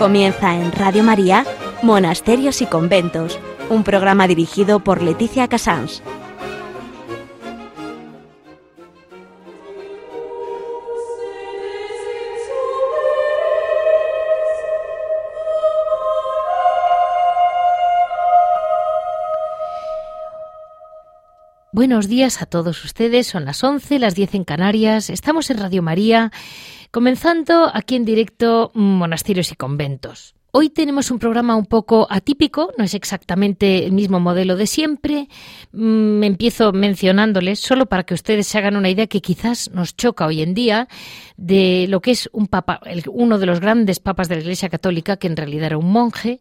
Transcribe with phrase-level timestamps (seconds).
[0.00, 1.44] Comienza en Radio María,
[1.82, 3.38] Monasterios y Conventos,
[3.68, 6.02] un programa dirigido por Leticia Casans.
[21.72, 25.82] Buenos días a todos ustedes, son las 11, las 10 en Canarias, estamos en Radio
[25.82, 26.32] María
[26.90, 30.34] Comenzando aquí en directo Monasterios y Conventos.
[30.52, 35.28] Hoy tenemos un programa un poco atípico, no es exactamente el mismo modelo de siempre.
[35.70, 39.94] Me mm, empiezo mencionándoles solo para que ustedes se hagan una idea que quizás nos
[39.94, 40.88] choca hoy en día
[41.36, 42.80] de lo que es un papa,
[43.12, 46.40] uno de los grandes papas de la Iglesia Católica, que en realidad era un monje.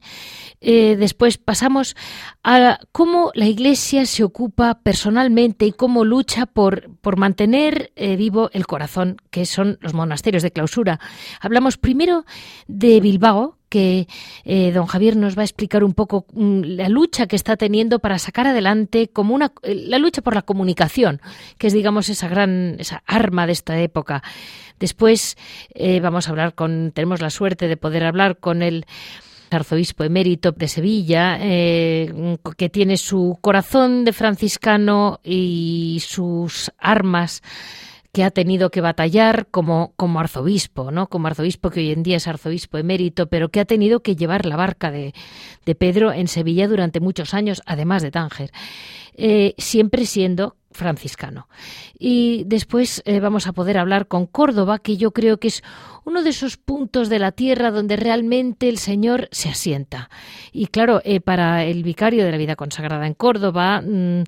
[0.60, 1.96] Eh, después pasamos
[2.44, 8.50] a cómo la Iglesia se ocupa personalmente y cómo lucha por, por mantener eh, vivo
[8.54, 11.00] el corazón, que son los monasterios de clausura.
[11.42, 12.26] Hablamos primero
[12.68, 14.08] de Bilbao, que
[14.44, 18.00] eh, don Javier nos va a explicar un poco mm, la lucha que está teniendo
[18.00, 21.22] para sacar adelante como una la lucha por la comunicación,
[21.58, 24.24] que es digamos esa gran esa arma de esta época.
[24.80, 25.38] Después
[25.74, 28.86] eh, vamos a hablar con tenemos la suerte de poder hablar con el
[29.52, 37.42] arzobispo emérito de Sevilla, eh, que tiene su corazón de franciscano y sus armas
[38.12, 41.08] que ha tenido que batallar como, como arzobispo, ¿no?
[41.08, 44.46] Como arzobispo que hoy en día es arzobispo emérito, pero que ha tenido que llevar
[44.46, 45.14] la barca de,
[45.66, 48.52] de Pedro en Sevilla durante muchos años, además de Tánger,
[49.14, 51.48] eh, siempre siendo franciscano.
[51.98, 55.64] Y después eh, vamos a poder hablar con Córdoba, que yo creo que es
[56.10, 60.10] uno de esos puntos de la tierra donde realmente el Señor se asienta.
[60.52, 64.24] Y claro, eh, para el vicario de la vida consagrada en Córdoba mm,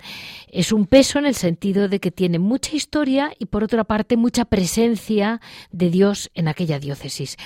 [0.51, 4.15] es un peso en el sentido de que tiene mucha historia y por otra parte
[4.15, 5.41] mucha presencia
[5.71, 7.37] de Dios en aquella diócesis.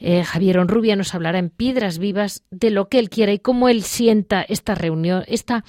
[0.00, 3.68] Eh, Javier Onrubia nos hablará en Piedras Vivas de lo que él quiera y cómo
[3.68, 5.64] él sienta esta reunión, esta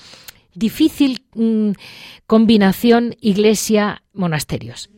[0.55, 1.71] difícil mm,
[2.25, 4.89] combinación iglesia-monasterios.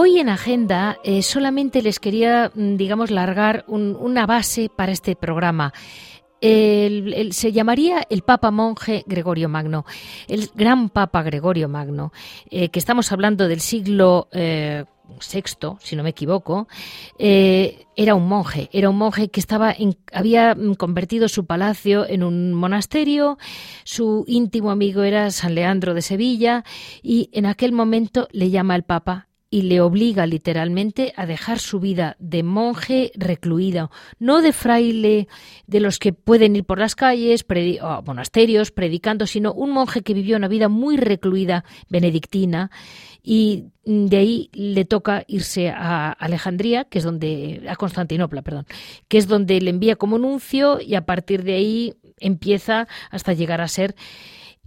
[0.00, 5.72] Hoy en agenda eh, solamente les quería, mm, digamos, largar una base para este programa.
[6.40, 9.84] Se llamaría el Papa Monje Gregorio Magno,
[10.28, 12.12] el gran Papa Gregorio Magno,
[12.48, 14.84] eh, que estamos hablando del siglo VI, eh,
[15.80, 16.68] si no me equivoco,
[17.18, 19.74] eh, era un monje, era un monje que estaba
[20.12, 23.36] había convertido su palacio en un monasterio,
[23.82, 26.62] su íntimo amigo era San Leandro de Sevilla
[27.02, 31.80] y en aquel momento le llama el Papa y le obliga literalmente a dejar su
[31.80, 35.28] vida de monje recluido, no de fraile
[35.66, 37.46] de los que pueden ir por las calles,
[37.82, 42.70] o monasterios, predicando, sino un monje que vivió una vida muy recluida, benedictina,
[43.22, 48.66] y de ahí le toca irse a Alejandría, que es donde, a Constantinopla, perdón,
[49.08, 53.60] que es donde le envía como nuncio y a partir de ahí empieza hasta llegar
[53.60, 53.94] a ser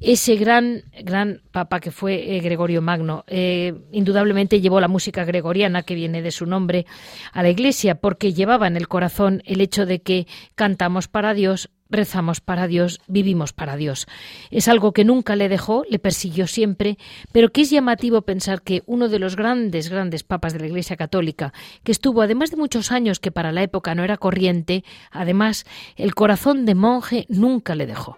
[0.02, 3.24] ese gran, gran papa que fue eh, Gregorio Magno.
[3.28, 6.88] Eh, indudablemente llevó la música gregoriana, que viene de su nombre,
[7.32, 11.70] a la iglesia, porque llevaba en el corazón el hecho de que cantamos para Dios,
[11.92, 14.08] rezamos para Dios, vivimos para Dios.
[14.50, 16.98] Es algo que nunca le dejó, le persiguió siempre,
[17.32, 20.96] pero que es llamativo pensar que uno de los grandes, grandes papas de la Iglesia
[20.96, 25.66] Católica, que estuvo además de muchos años que para la época no era corriente, además
[25.96, 28.18] el corazón de monje nunca le dejó.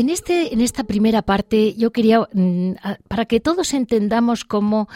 [0.00, 2.72] En esta primera parte yo quería, mm,
[3.08, 4.88] para que todos entendamos cómo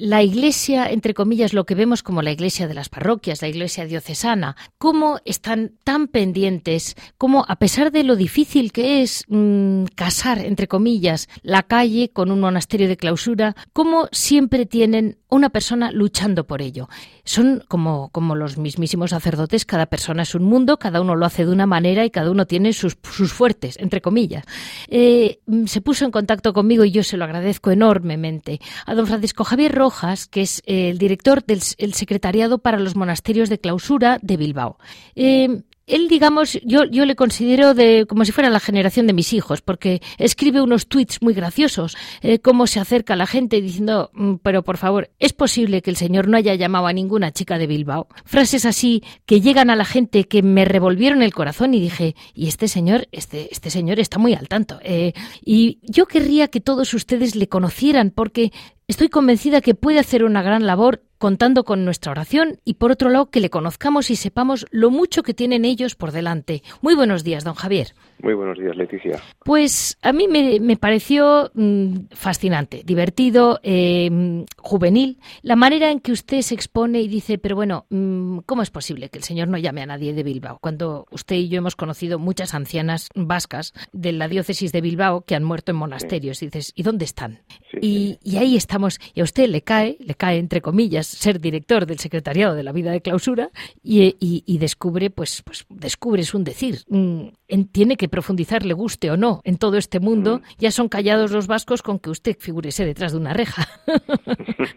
[0.00, 3.84] la iglesia, entre comillas, lo que vemos como la iglesia de las parroquias, la iglesia
[3.84, 10.38] diocesana, cómo están tan pendientes, cómo a pesar de lo difícil que es mm, casar,
[10.38, 16.46] entre comillas, la calle con un monasterio de clausura, cómo siempre tienen una persona luchando
[16.46, 16.88] por ello.
[17.24, 21.44] Son como, como los mismísimos sacerdotes, cada persona es un mundo, cada uno lo hace
[21.44, 24.44] de una manera y cada uno tiene sus, sus fuertes, entre comillas.
[24.88, 29.44] Eh, se puso en contacto conmigo y yo se lo agradezco enormemente a don Francisco
[29.44, 29.89] Javier Rojas,
[30.30, 34.78] que es el director del Secretariado para los Monasterios de Clausura de Bilbao.
[35.14, 39.32] Eh, él, digamos, yo, yo le considero de como si fuera la generación de mis
[39.32, 44.10] hijos, porque escribe unos tweets muy graciosos, eh, cómo se acerca a la gente diciendo,
[44.14, 47.58] mm, pero por favor, ¿es posible que el señor no haya llamado a ninguna chica
[47.58, 48.06] de Bilbao?
[48.24, 52.46] Frases así que llegan a la gente que me revolvieron el corazón y dije, y
[52.46, 54.78] este señor, este, este señor está muy al tanto.
[54.82, 55.12] Eh,
[55.44, 58.52] y yo querría que todos ustedes le conocieran, porque
[58.90, 63.10] Estoy convencida que puede hacer una gran labor contando con nuestra oración y por otro
[63.10, 66.62] lado que le conozcamos y sepamos lo mucho que tienen ellos por delante.
[66.80, 67.88] Muy buenos días, don Javier.
[68.22, 69.20] Muy buenos días, Leticia.
[69.44, 76.40] Pues a mí me, pareció mm, fascinante, divertido, eh, juvenil, la manera en que usted
[76.40, 79.82] se expone y dice, pero bueno, mm, ¿cómo es posible que el Señor no llame
[79.82, 80.58] a nadie de Bilbao?
[80.58, 85.34] Cuando usted y yo hemos conocido muchas ancianas vascas de la diócesis de Bilbao que
[85.34, 86.42] han muerto en monasterios.
[86.42, 87.40] Y dices, ¿y dónde están?
[87.80, 91.98] y, ahí estamos, y a usted le cae, le cae entre comillas, ser director del
[91.98, 93.50] secretariado de la vida de clausura
[93.82, 97.28] y, descubre, pues, pues descubre es un decir, mm,
[97.72, 100.40] tiene que profundizar, le guste o no, en todo este mundo.
[100.58, 103.68] Ya son callados los vascos con que usted figúrese detrás de una reja.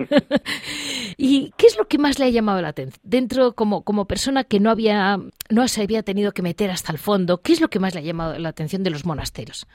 [1.17, 2.99] ¿Y qué es lo que más le ha llamado la atención?
[3.03, 5.19] Dentro, como, como persona que no había,
[5.49, 8.01] no se había tenido que meter hasta el fondo, ¿qué es lo que más le
[8.01, 9.67] ha llamado la atención de los monasterios?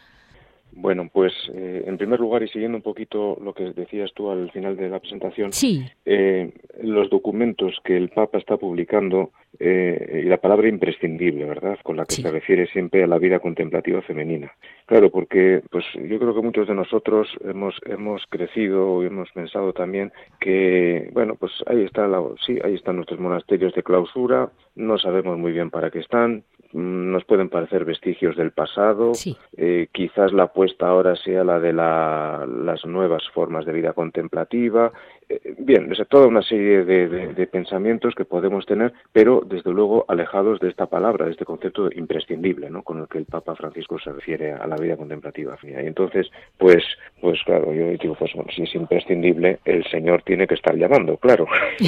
[0.73, 4.51] Bueno, pues eh, en primer lugar y siguiendo un poquito lo que decías tú al
[4.53, 5.85] final de la presentación, sí.
[6.05, 11.79] Eh, los documentos que el Papa está publicando eh, y la palabra imprescindible, ¿verdad?
[11.83, 14.53] Con la que se refiere siempre a la vida contemplativa femenina.
[14.87, 19.73] Claro, porque pues yo creo que muchos de nosotros hemos hemos crecido y hemos pensado
[19.73, 24.99] también que bueno, pues ahí está la, sí, ahí están nuestros monasterios de clausura, no
[24.99, 29.13] sabemos muy bien para qué están, Mm, nos pueden parecer vestigios del pasado.
[29.57, 34.93] Eh, quizás la apuesta ahora sea la de las nuevas formas de vida contemplativa
[35.29, 40.59] eh, bien, es toda una serie de, pensamientos que podemos tener, pero desde luego alejados
[40.61, 42.83] de esta palabra, de este concepto imprescindible, ¿no?
[42.83, 45.59] Con el que el Papa Francisco se refiere a la vida contemplativa.
[45.63, 46.83] Y entonces, pues,
[47.21, 51.17] pues claro, yo digo, pues bueno, si es imprescindible, el Señor tiene que estar llamando,
[51.19, 51.47] claro.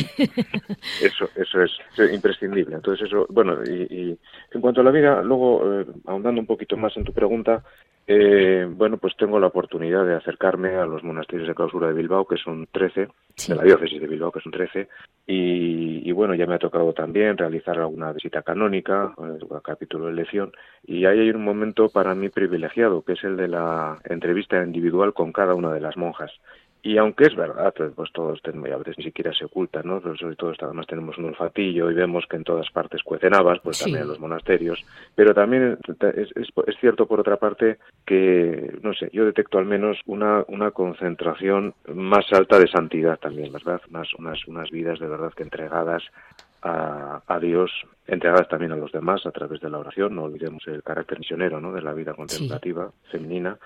[1.02, 2.76] eso, eso es, imprescindible.
[2.76, 4.18] Entonces eso, bueno, y,
[4.52, 7.62] en cuanto a la vida, luego eh, ahondando un poquito más en tu pregunta,
[8.06, 12.26] eh, bueno, pues tengo la oportunidad de acercarme a los monasterios de clausura de Bilbao,
[12.26, 13.08] que son 13,
[13.48, 14.88] de la diócesis de Bilbao, que son 13,
[15.26, 20.52] y, bueno, ya me ha tocado también realizar alguna visita canónica, eh, capítulo de elección,
[20.84, 25.14] y ahí hay un momento para mí privilegiado, que es el de la entrevista individual
[25.14, 26.32] con cada una de las monjas.
[26.82, 30.00] Y aunque es verdad, pues, pues todos tenemos, a veces ni siquiera se oculta, ¿no?
[30.00, 33.60] Pero sobre todo además tenemos un olfatillo y vemos que en todas partes cuecen habas,
[33.60, 34.82] pues también en los monasterios.
[35.14, 35.78] Pero también
[36.16, 40.70] es, es, cierto, por otra parte, que, no sé, yo detecto al menos una, una
[40.70, 43.82] concentración más alta de santidad también, ¿verdad?
[43.90, 46.02] Unas, unas, unas vidas de verdad que entregadas
[46.62, 47.70] a, a, Dios,
[48.06, 51.60] entregadas también a los demás a través de la oración, no olvidemos el carácter misionero
[51.60, 51.72] ¿no?
[51.72, 53.58] de la vida contemplativa femenina,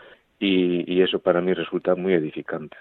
[0.46, 2.76] y, eso para mí resulta muy edificante,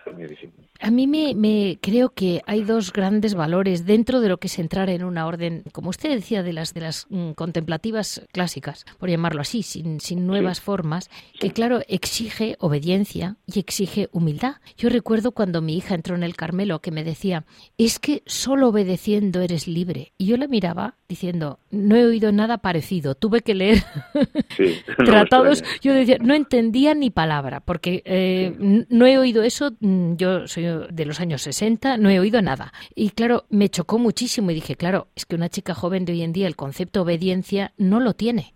[0.79, 4.89] A mí me, creo que hay dos grandes valores dentro de lo que es entrar
[4.89, 9.41] en una orden, como usted decía, de las de las mm, contemplativas clásicas, por llamarlo
[9.41, 14.55] así, sin, sin nuevas formas, que claro, exige obediencia y exige humildad.
[14.77, 17.45] Yo recuerdo cuando mi hija entró en el Carmelo que me decía,
[17.77, 20.13] es que solo obedeciendo eres libre.
[20.17, 23.83] Y yo la miraba diciendo, no he oído nada parecido, tuve que leer
[24.97, 30.47] tratados, yo decía, no entendía ni palabra, porque eh, no he oído eso, mm, yo
[30.47, 32.73] soy de los años 60, no he oído nada.
[32.95, 36.23] Y claro, me chocó muchísimo y dije, claro, es que una chica joven de hoy
[36.23, 38.53] en día el concepto obediencia no lo tiene.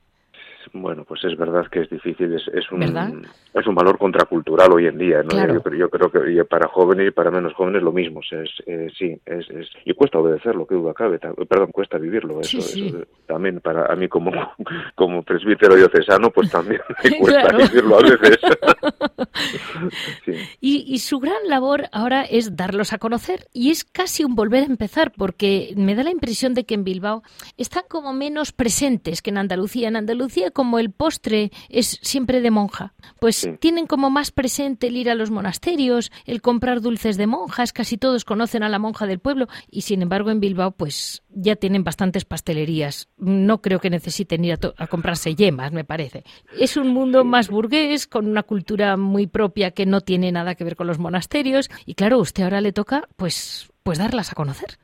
[0.74, 2.80] Bueno, pues es verdad que es difícil, es, es un
[3.60, 5.36] es un valor contracultural hoy en día, ¿no?
[5.48, 9.20] Yo, yo, creo que para jóvenes y para menos jóvenes lo mismo, es, eh, sí,
[9.26, 12.60] es, es, y cuesta obedecerlo, que duda cabe, perdón, cuesta vivirlo, eso,
[13.26, 14.32] también para a mí como,
[14.96, 18.38] como presbítero diocesano, pues también me cuesta vivirlo a veces.
[20.62, 24.64] y, y su gran labor ahora es darlos a conocer, y es casi un volver
[24.64, 27.24] a empezar, porque me da la impresión de que en Bilbao
[27.58, 29.88] están como menos presentes que en Andalucía.
[29.88, 34.88] En Andalucía como como el postre es siempre de monja, pues tienen como más presente
[34.88, 38.80] el ir a los monasterios, el comprar dulces de monjas, casi todos conocen a la
[38.80, 43.10] monja del pueblo y sin embargo en Bilbao pues ya tienen bastantes pastelerías.
[43.18, 46.24] No creo que necesiten ir a, comprarse yemas, me parece.
[46.60, 50.64] Es un mundo más burgués, con una cultura muy propia que no tiene nada que
[50.64, 54.78] ver con los monasterios y claro, usted ahora le toca pues pues darlas a conocer.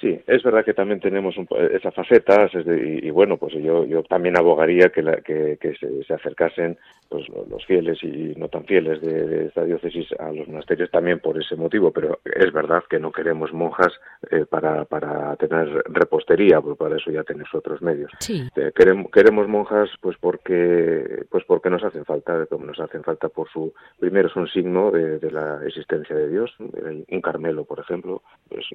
[0.00, 4.36] Sí, es verdad que también tenemos un, esa faceta y, bueno, pues yo, yo también
[4.36, 5.58] abogaría que, la, que,
[6.06, 6.78] se, acercasen
[7.08, 11.40] pues, los fieles y no tan fieles de, esta diócesis a los monasterios también por
[11.40, 13.92] ese motivo, pero es verdad que no queremos monjas
[14.30, 18.10] eh, para, para tener repostería, pues para eso ya tenéis otros medios.
[18.28, 23.28] Eh, queremos, queremos monjas pues porque pues porque nos hacen falta, como nos hacen falta
[23.28, 28.22] por su primero es un signo de, la existencia de Dios, un Carmelo, por ejemplo,
[28.48, 28.66] pues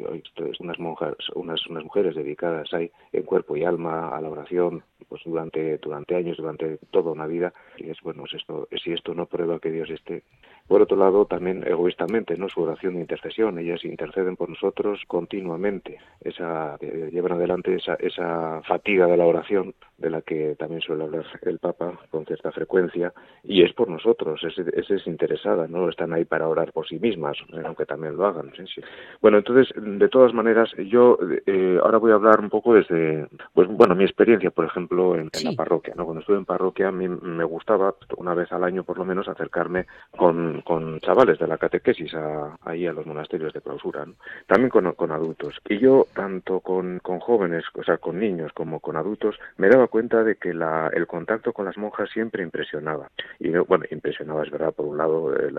[0.60, 5.22] unas monjas unas, unas mujeres dedicadas ahí en cuerpo y alma a la oración pues
[5.26, 9.60] durante durante años durante toda una vida y es bueno esto si esto no prueba
[9.60, 10.24] que Dios esté.
[10.68, 15.98] Por otro lado también egoístamente no su oración de intercesión ellas interceden por nosotros continuamente.
[16.22, 21.04] Esa eh, llevan adelante esa esa fatiga de la oración de la que también suele
[21.04, 23.14] hablar el Papa con cierta frecuencia
[23.44, 27.38] y es por nosotros es, es desinteresada no están ahí para orar por sí mismas
[27.64, 28.52] aunque también lo hagan
[29.22, 33.68] bueno entonces de todas maneras yo eh, ahora voy a hablar un poco desde pues
[33.70, 35.94] bueno mi experiencia por ejemplo en, la parroquia.
[35.96, 36.06] ¿no?
[36.06, 39.28] Cuando estuve en parroquia a mí me gustaba una vez al año por lo menos
[39.28, 44.06] acercarme con, con chavales de la catequesis a, ahí a los monasterios de clausura,
[44.48, 45.56] también con, con, adultos.
[45.68, 49.88] Y yo, tanto con, con, jóvenes, o sea, con niños como con adultos, me daba
[49.88, 53.10] cuenta de que la, el contacto con las monjas siempre impresionaba.
[53.40, 55.52] Y bueno, impresionaba, es verdad, por un lado, eh,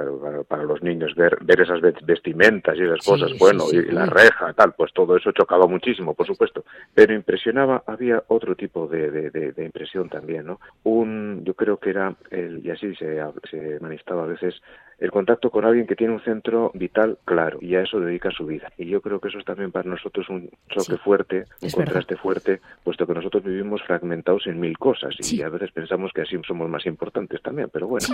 [0.48, 4.74] para los niños ver, ver esas vestimentas y esas cosas, bueno, y la reja, tal,
[4.74, 6.64] pues todo eso chocaba muchísimo, por supuesto.
[6.94, 10.60] Pero impresionaba, había otro tipo de, de, impresión también, ¿no?
[10.84, 13.20] Un, yo creo que era, el, y así se,
[13.50, 14.60] se manifestaba a veces,
[14.98, 18.46] el contacto con alguien que tiene un centro vital claro y a eso dedica su
[18.46, 18.72] vida.
[18.78, 22.60] Y yo creo que eso es también para nosotros un choque fuerte, un contraste fuerte,
[22.82, 26.68] puesto que nosotros vivimos fragmentados en mil cosas y a veces pensamos que así somos
[26.68, 28.06] más importantes también, pero bueno.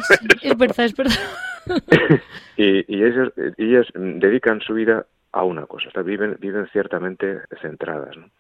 [0.43, 1.15] es verdad, es verdad.
[2.57, 8.17] y, y, ellos, ellas dedican su vida a una cosa, viven, viven ciertamente centradas.
[8.17, 8.31] ¿no?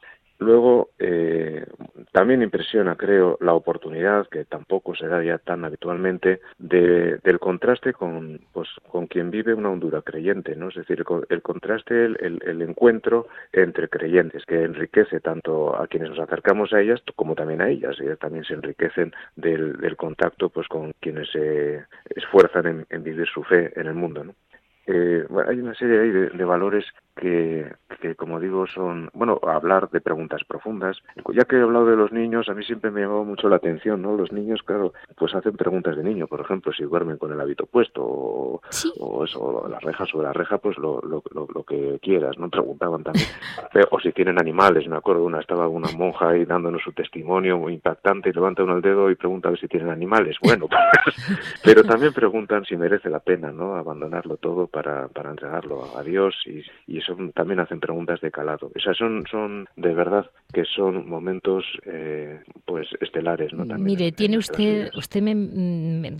[0.40, 1.66] Luego, eh,
[2.12, 7.92] también impresiona, creo, la oportunidad, que tampoco se da ya tan habitualmente, de, del contraste
[7.92, 10.70] con, pues, con quien vive una hondura creyente, ¿no?
[10.70, 16.20] Es decir, el, contraste, el, el, encuentro entre creyentes, que enriquece tanto a quienes nos
[16.20, 18.00] acercamos a ellas como también a ellas.
[18.00, 21.84] Ellas también se enriquecen del, del contacto pues, con quienes se
[22.16, 24.34] esfuerzan en, vivir su fe en el mundo, ¿no?
[24.86, 26.84] Eh, hay una serie ahí de, valores
[27.20, 30.98] que, que, como digo, son, bueno, hablar de preguntas profundas.
[31.32, 34.02] Ya que he hablado de los niños, a mí siempre me llamado mucho la atención,
[34.02, 34.16] ¿no?
[34.16, 37.66] Los niños, claro, pues hacen preguntas de niño, por ejemplo, si duermen con el hábito
[37.66, 38.60] puesto o,
[38.98, 42.50] o eso, la reja sobre la reja, pues lo, lo, lo, que quieras, ¿no?
[42.50, 43.26] Preguntaban también.
[43.90, 47.74] o si tienen animales, me acuerdo, una estaba una monja ahí dándonos su testimonio muy
[47.74, 50.36] impactante y levanta uno el dedo y pregunta a ver si tienen animales.
[50.42, 50.66] Bueno,
[51.04, 51.16] pues,
[51.62, 53.76] pero también preguntan si merece la pena, ¿no?
[53.76, 58.30] Abandonarlo todo para para, para entregarlo a Dios y, y eso también hacen preguntas de
[58.30, 58.70] calado.
[58.74, 63.64] O sea, son, son de verdad que son momentos eh, pues estelares, ¿no?
[63.78, 65.34] Mire, tiene usted, usted me,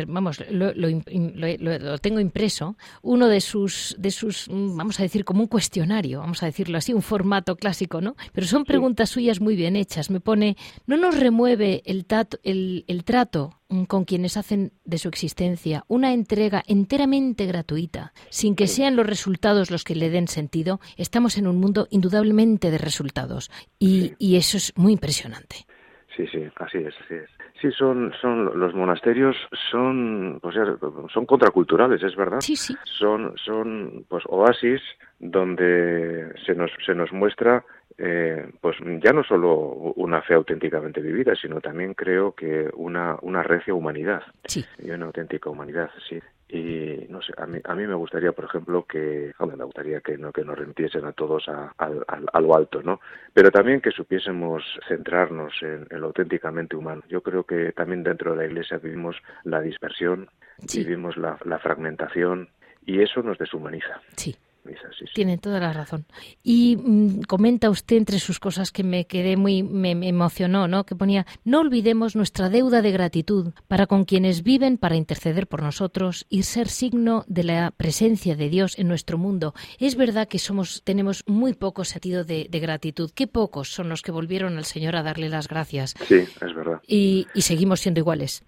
[0.07, 5.49] vamos, lo, lo, tengo impreso, uno de sus, de sus, vamos a decir, como un
[5.49, 8.15] cuestionario, vamos a decirlo así, un formato clásico, ¿no?
[8.33, 10.11] Pero son preguntas suyas muy bien hechas.
[10.11, 10.57] Me pone,
[10.87, 15.85] ¿no nos remueve el, tato, el, el trato Mm, con quienes hacen de su existencia
[15.89, 21.39] una entrega enteramente gratuita, sin que sean los resultados los que le den sentido, estamos
[21.39, 23.51] en un mundo indudablemente de resultados.
[23.79, 25.67] Y, y eso es muy impresionante.
[26.17, 27.31] Sí, sí, así es, así es.
[27.61, 29.37] Sí, son, son los monasterios
[29.71, 30.55] son, pues,
[31.13, 32.41] son contraculturales, es verdad.
[32.41, 32.75] Sí, sí.
[32.85, 34.81] Son, son, pues, oasis
[35.19, 37.65] donde se nos, se nos muestra
[38.03, 39.53] eh, pues ya no solo
[39.97, 44.65] una fe auténticamente vivida, sino también creo que una, una recia humanidad sí.
[44.79, 46.19] y una auténtica humanidad, sí.
[46.49, 50.17] Y no sé, a mí, a mí me gustaría, por ejemplo, que, me gustaría que
[50.17, 53.01] no que nos remitiesen a todos a, a, lo alto, ¿no?
[53.35, 57.03] Pero también que supiésemos centrarnos en, lo auténticamente humano.
[57.09, 60.31] Yo creo que también dentro de la Iglesia vivimos la dispersión,
[60.75, 62.49] vivimos la, la fragmentación
[62.87, 64.01] y eso nos deshumaniza.
[64.17, 66.05] Sí sí, Tiene toda la razón.
[66.43, 70.85] Y mm, comenta usted entre sus cosas que me quedé muy, me, me, emocionó, ¿no?
[70.85, 75.63] Que ponía, no olvidemos nuestra deuda de gratitud para con quienes viven para interceder por
[75.63, 79.55] nosotros y ser signo de la presencia de Dios en nuestro mundo.
[79.79, 83.11] Es verdad que somos, tenemos muy poco sentido de, de gratitud.
[83.15, 85.95] Qué pocos son los que volvieron al Señor a darle las gracias.
[86.01, 86.81] Sí, es verdad.
[86.87, 88.45] Y, y seguimos siendo iguales.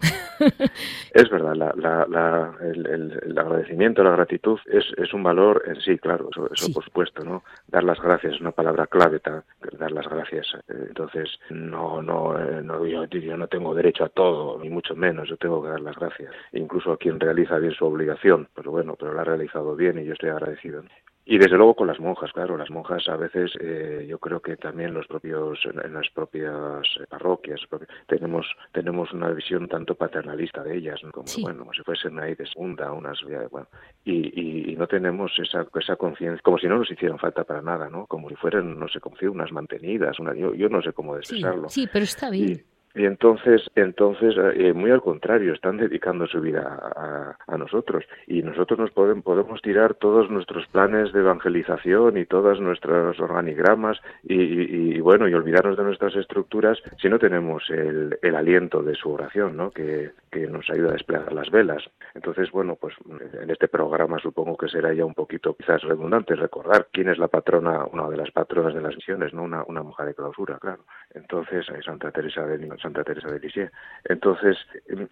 [1.15, 5.63] es verdad, la, la, la, el, el, el, agradecimiento, la gratitud es, es, un valor
[5.67, 6.73] en sí, claro, eso, eso sí.
[6.73, 7.43] por supuesto, ¿no?
[7.69, 10.47] Dar las gracias es una palabra clave, dar las gracias.
[10.69, 15.29] Entonces, no, no, eh, no yo, yo, no tengo derecho a todo, ni mucho menos,
[15.29, 16.33] yo tengo que dar las gracias.
[16.53, 20.05] Incluso a quien realiza bien su obligación, pero bueno, pero la ha realizado bien y
[20.05, 20.83] yo estoy agradecido.
[21.25, 24.57] Y desde luego con las monjas, claro, las monjas a veces eh, yo creo que
[24.57, 27.61] también los propios en, las propias parroquias
[28.09, 31.13] tenemos tenemos una visión tanto paternalista de ellas, ¿no?
[31.13, 31.41] como sí.
[31.43, 33.69] bueno, como si fuesen ahí de segunda, unas bueno,
[34.05, 37.63] y, y, y no tenemos esa esa conciencia, como si no nos hicieran falta para
[37.63, 38.07] nada, ¿no?
[38.07, 41.17] Como si fueran no sé, como si unas mantenidas, una, yo yo no sé cómo
[41.17, 41.69] expresarlo.
[41.69, 42.51] Sí, sí, pero está bien.
[42.51, 48.43] Y, y entonces, entonces eh, muy al contrario, están dedicando su vida a, nosotros y
[48.43, 54.35] nosotros nos podemos, podemos tirar todos nuestros planes de evangelización y todos nuestros organigramas y,
[54.35, 58.95] y, y, bueno y olvidarnos de nuestras estructuras si no tenemos el, el aliento de
[58.95, 59.71] su oración, ¿no?
[59.71, 60.11] Que
[60.49, 61.85] nos ayuda a desplegar las velas.
[62.15, 62.95] Entonces, bueno, pues
[63.41, 67.29] en este programa supongo que será ya un poquito quizás redundante recordar quién es la
[67.29, 69.43] patrona, una de las patronas de las misiones, ¿no?
[69.43, 70.85] Una, una mujer de clausura, claro.
[71.15, 73.71] Entonces, Santa Teresa de Santa Teresa de Lisieux.
[74.05, 74.57] Entonces,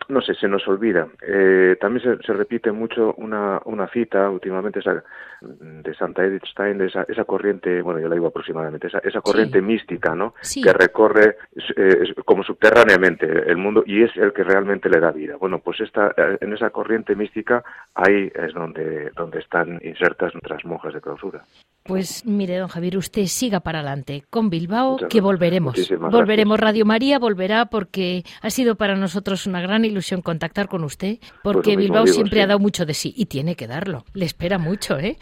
[0.08, 1.08] no sé, se nos olvida.
[1.22, 5.02] Eh, también se, se, repite mucho una, una cita últimamente esa,
[5.40, 9.20] de Santa Edith Stein, de esa, esa corriente, bueno, yo la digo aproximadamente, esa, esa
[9.20, 9.64] corriente sí.
[9.64, 10.34] mística, ¿no?
[10.40, 10.62] Sí.
[10.62, 11.36] Que recorre
[11.76, 15.36] eh, como subterráneamente el mundo y es el que realmente le da vida.
[15.36, 17.62] Bueno, pues esta, en esa corriente mística
[17.94, 21.44] ahí es donde, donde están insertas nuestras monjas de clausura.
[21.82, 25.74] Pues mire, don Javier, usted siga para adelante con Bilbao, Muchas que volveremos.
[25.98, 26.60] Volveremos gracias.
[26.60, 31.72] Radio María, volverá porque ha sido para nosotros una gran ilusión contactar con usted, porque
[31.72, 32.40] pues Bilbao digo, siempre sí.
[32.42, 34.04] ha dado mucho de sí y tiene que darlo.
[34.12, 35.16] Le espera mucho, ¿eh?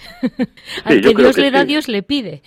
[0.84, 2.42] Al sí, que Dios que le da, Dios le pide.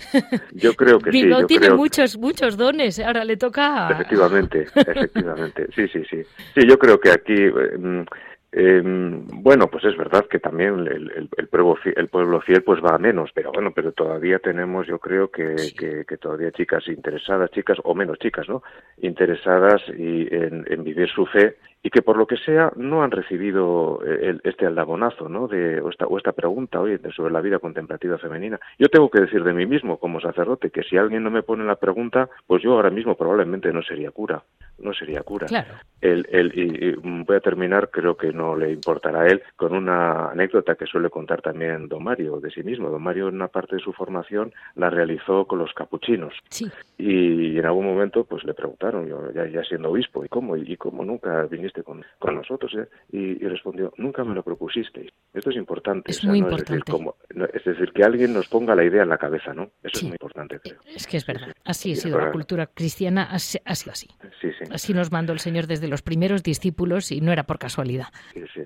[0.52, 1.44] Yo creo que Bilbao sí.
[1.44, 1.78] Yo tiene creo...
[1.78, 3.00] muchos, muchos dones.
[3.00, 3.90] Ahora le toca.
[3.92, 5.68] Efectivamente, efectivamente.
[5.74, 6.22] Sí, sí, sí.
[6.54, 7.34] Sí, yo creo que aquí.
[7.34, 8.06] Eh,
[8.54, 12.64] eh, bueno, pues es verdad que también el, el, el, pueblo fiel, el, pueblo fiel,
[12.64, 15.74] pues va a menos, pero bueno, pero todavía tenemos, yo creo que, sí.
[15.74, 18.62] que, que, todavía chicas interesadas, chicas o menos chicas, ¿no?
[18.98, 23.12] Interesadas y en, en, vivir su fe y que por lo que sea no han
[23.12, 25.48] recibido el, este aldabonazo, ¿no?
[25.48, 28.60] De, o, esta, o esta pregunta, oye, sobre la vida contemplativa femenina.
[28.78, 31.64] Yo tengo que decir de mí mismo, como sacerdote, que si alguien no me pone
[31.64, 34.44] la pregunta, pues yo ahora mismo probablemente no sería cura,
[34.82, 35.48] no sería cura.
[35.48, 35.74] Claro.
[36.02, 39.74] El, el, y, y voy a terminar, creo que no le importará a él, con
[39.76, 42.90] una anécdota que suele contar también don Mario de sí mismo.
[42.90, 46.34] Don Mario una parte de su formación la realizó con los capuchinos.
[46.50, 46.68] Sí.
[46.98, 50.58] Y en algún momento pues le preguntaron, yo ya, ya siendo obispo, ¿y cómo?
[50.58, 52.74] ¿Y cómo nunca viniste con, con nosotros?
[52.76, 52.88] Eh?
[53.12, 55.12] Y, y, respondió, nunca me lo propusisteis.
[55.34, 56.12] Esto es importante.
[56.12, 56.74] Es o sea, muy no importante.
[56.74, 59.54] Es decir, como, no, es decir, que alguien nos ponga la idea en la cabeza,
[59.54, 59.64] ¿no?
[59.84, 59.98] Eso sí.
[59.98, 60.80] es muy importante, creo.
[60.96, 61.54] Es que es verdad.
[61.66, 63.40] Así ha sido la cultura cristiana, ha, ha
[63.76, 64.08] sido así.
[64.40, 64.66] Sí, sí.
[64.72, 68.08] Así nos mandó el Señor desde los primeros discípulos y no era por casualidad.
[68.34, 68.62] Sí, sí.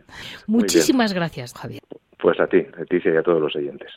[0.48, 1.82] Muchísimas gracias, Javier.
[2.20, 3.89] Pues a ti, Leticia, y a todos los oyentes.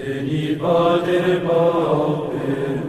[0.00, 2.80] Veni Pater Pauperum,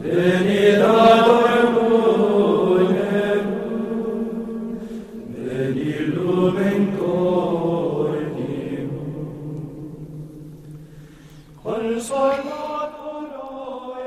[0.00, 1.55] veni Dator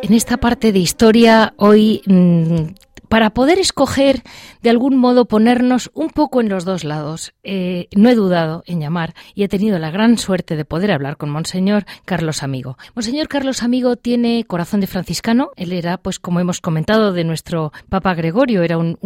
[0.09, 2.73] En esta parte de historia hoy mmm,
[3.09, 4.21] para poder escoger,
[4.61, 7.33] de algún modo, ponernos un poco en los dos lados.
[7.43, 11.17] Eh, no he dudado en llamar y he tenido la gran suerte de poder hablar
[11.17, 12.77] con Monseñor Carlos Amigo.
[12.95, 15.51] Monseñor Carlos Amigo tiene corazón de franciscano.
[15.55, 18.61] Él era, pues, como hemos comentado, de nuestro Papa Gregorio.
[18.61, 18.97] Era un,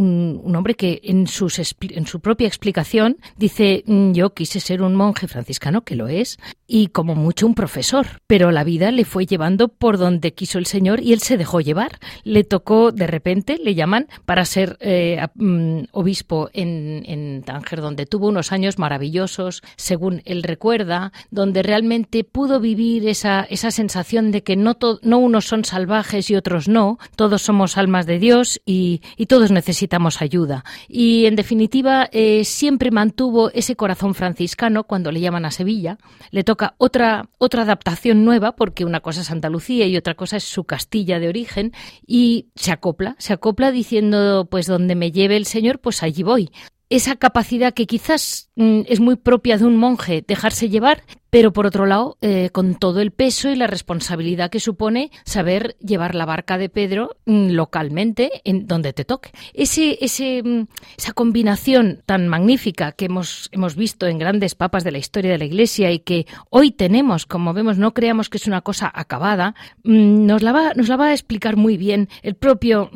[0.54, 5.84] hombre que en, en su propia explicación dice, mm, yo quise ser un monje franciscano,
[5.84, 6.38] que lo es,
[6.68, 8.08] y como mucho un profesor.
[8.28, 11.62] Pero la vida le fue llevando por donde quiso el Señor y él se dejó
[11.62, 12.00] llevar.
[12.24, 13.93] Le tocó, de repente, le llamó
[14.26, 20.44] para ser eh, mm, obispo en, en Tánger, donde tuvo unos años maravillosos, según él
[20.44, 26.30] recuerda, donde realmente pudo vivir esa, esa sensación de que no, no unos son salvajes
[26.30, 30.64] y otros no, todos somos almas de Dios y, y todos necesitamos ayuda.
[30.88, 35.98] Y en definitiva, eh, siempre mantuvo ese corazón franciscano cuando le llaman a Sevilla.
[36.32, 40.44] Le toca otra, otra adaptación nueva, porque una cosa es Andalucía y otra cosa es
[40.44, 41.74] su Castilla de origen,
[42.06, 46.50] y se acopla, se acopla diciendo, pues donde me lleve el Señor, pues allí voy
[46.96, 51.66] esa capacidad que quizás mm, es muy propia de un monje, dejarse llevar, pero por
[51.66, 56.28] otro lado, eh, con todo el peso y la responsabilidad que supone saber llevar la
[56.28, 59.32] barca de Pedro mm, localmente, en donde te toque.
[59.56, 64.92] Ese, ese, mm, esa combinación tan magnífica que hemos, hemos visto en grandes papas de
[64.92, 68.46] la historia de la Iglesia y que hoy tenemos, como vemos, no creamos que es
[68.46, 72.92] una cosa acabada, nos la va, nos la va a explicar muy bien el propio,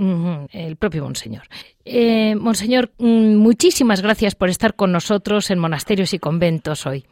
[0.52, 1.47] el propio Monseñor.
[1.86, 7.04] Eh, Monseñor, mm, muchísimas gracias por estar con nosotros en Monasterios y Conventos hoy.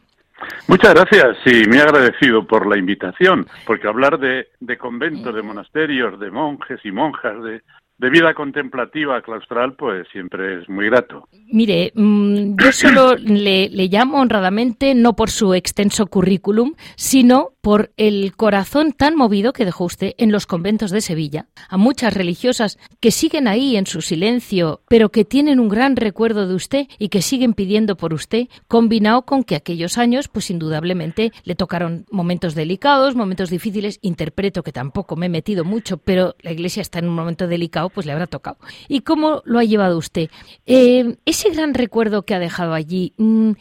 [0.68, 6.20] Muchas gracias y muy agradecido por la invitación, porque hablar de, de conventos, de monasterios,
[6.20, 7.62] de monjes y monjas, de,
[7.98, 11.28] de vida contemplativa claustral, pues siempre es muy grato.
[11.48, 18.36] Mire, mm, yo solo le, llamo honradamente no por su extenso currículum, sino por el
[18.36, 23.12] corazón tan movido que dejó usted en los conventos de Sevilla, a muchas religiosas que
[23.12, 27.22] siguen ahí en su silencio, pero que tienen un gran recuerdo de usted y que
[27.22, 33.16] siguen pidiendo por usted, combinado con que aquellos años, pues indudablemente le tocaron momentos delicados,
[33.16, 37.16] momentos difíciles, interpreto que tampoco me he metido mucho, pero la Iglesia está en un
[37.16, 38.58] momento delicado pues le habrá tocado.
[38.88, 40.30] ¿Y cómo lo ha llevado usted?
[40.66, 43.52] Eh, ese gran recuerdo que ha dejado allí, mm,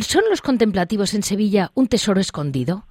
[0.00, 2.84] ¿son los contemplativos en Sevilla un tesoro escondido?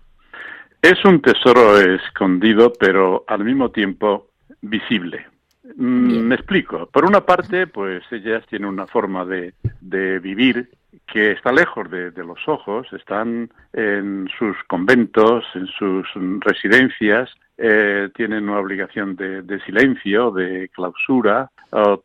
[0.81, 4.29] Es un tesoro escondido, pero al mismo tiempo
[4.61, 5.27] visible.
[5.75, 6.87] Mm, me explico.
[6.87, 10.69] Por una parte, pues ellas tienen una forma de, de vivir
[11.11, 16.07] que está lejos de, los ojos, están en sus conventos, en sus
[16.39, 21.49] residencias, eh, tienen una obligación de, silencio, de clausura,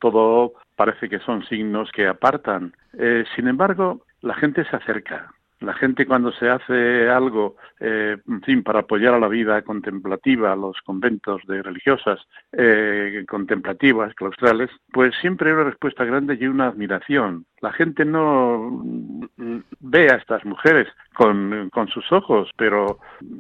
[0.01, 2.75] todo parece que son signos que apartan.
[2.99, 8.42] Eh, sin embargo, la gente se acerca, la gente cuando se hace algo, eh, en
[8.42, 12.21] fin, para apoyar a la vida contemplativa, los conventos de religiosas
[12.53, 17.47] eh, contemplativas, claustrales, pues siempre hay una respuesta grande y una admiración.
[17.61, 18.83] La gente no
[19.81, 22.99] ve a estas mujeres con, con sus ojos, pero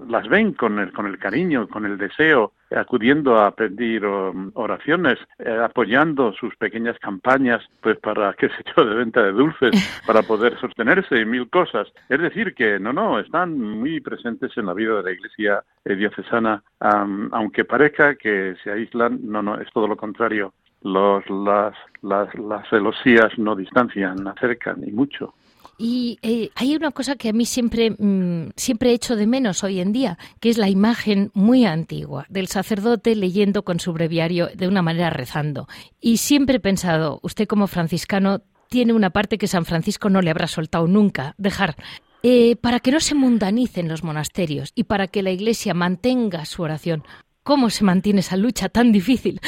[0.08, 5.58] las ven con el, con el cariño, con el deseo, acudiendo a pedir oraciones, eh,
[5.62, 10.58] apoyando sus pequeñas campañas, pues para, qué sé yo, de venta de dulces, para poder
[10.58, 11.88] sostenerse y mil cosas.
[12.08, 15.94] Es decir, que no, no, están muy presentes en la vida de la Iglesia eh,
[15.94, 20.52] diocesana, aunque parezca que se aíslan, no, no, es todo lo contrario.
[20.82, 25.34] Los, las, las, las celosías no distancian, acercan y mucho.
[25.78, 29.62] Y eh, hay una cosa que a mí siempre, mm, siempre he hecho de menos
[29.62, 34.48] hoy en día, que es la imagen muy antigua del sacerdote leyendo con su breviario
[34.54, 35.68] de una manera rezando.
[36.00, 40.30] Y siempre he pensado, usted como franciscano tiene una parte que San Francisco no le
[40.30, 41.76] habrá soltado nunca, dejar.
[42.22, 46.62] Eh, para que no se mundanicen los monasterios y para que la Iglesia mantenga su
[46.62, 47.04] oración.
[47.42, 49.40] ¿Cómo se mantiene esa lucha tan difícil?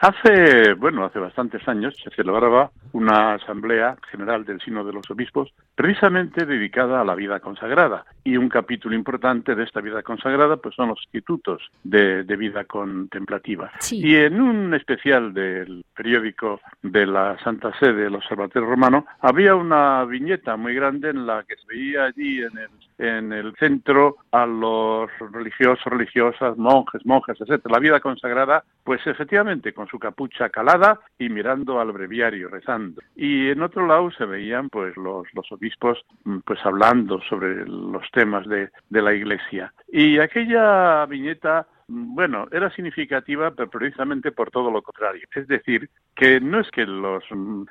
[0.00, 5.52] Hace, bueno, hace bastantes años se celebraba una asamblea general del Sino de los Obispos
[5.74, 8.04] precisamente dedicada a la vida consagrada.
[8.22, 13.72] Y un capítulo importante de esta vida consagrada pues son los institutos de, vida contemplativa.
[13.90, 20.04] Y en un especial del periódico de la Santa Sede, el Observatorio Romano, había una
[20.04, 24.44] viñeta muy grande en la que se veía allí en el en el centro a
[24.46, 31.00] los religiosos, religiosas, monjes, monjas, etcétera, la vida consagrada, pues efectivamente con su capucha calada
[31.18, 33.00] y mirando al breviario, rezando.
[33.16, 38.10] Y en otro lado se veían pues los, los obispos mm, pues hablando sobre los
[38.12, 39.72] temas de, de la iglesia.
[39.88, 45.26] Y aquella viñeta bueno, era significativa, pero precisamente por todo lo contrario.
[45.34, 47.24] Es decir, que no es que los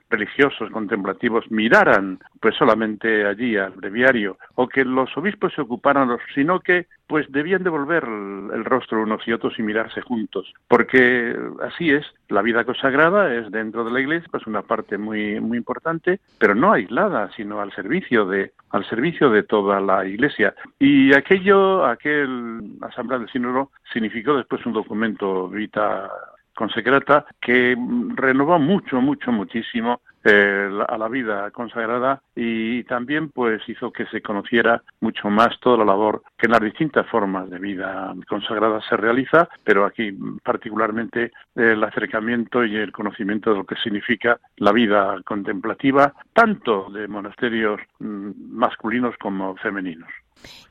[0.10, 6.60] religiosos contemplativos miraran pues solamente allí al breviario o que los obispos se ocuparan, sino
[6.60, 12.06] que pues debían devolver el rostro unos y otros y mirarse juntos, porque así es,
[12.28, 16.54] la vida consagrada es dentro de la iglesia, pues una parte muy muy importante, pero
[16.54, 20.54] no aislada, sino al servicio de al servicio de toda la iglesia.
[20.80, 26.10] Y aquello, aquel asamblea del sínodo significó después un documento vita
[26.58, 27.78] consecrata que
[28.16, 34.22] renovó mucho, mucho, muchísimo eh, a la vida consagrada y también pues hizo que se
[34.22, 38.98] conociera mucho más toda la labor que en las distintas formas de vida consagrada se
[38.98, 40.12] realiza, pero aquí
[40.44, 47.08] particularmente el acercamiento y el conocimiento de lo que significa la vida contemplativa, tanto de
[47.08, 50.10] monasterios mm, masculinos como femeninos.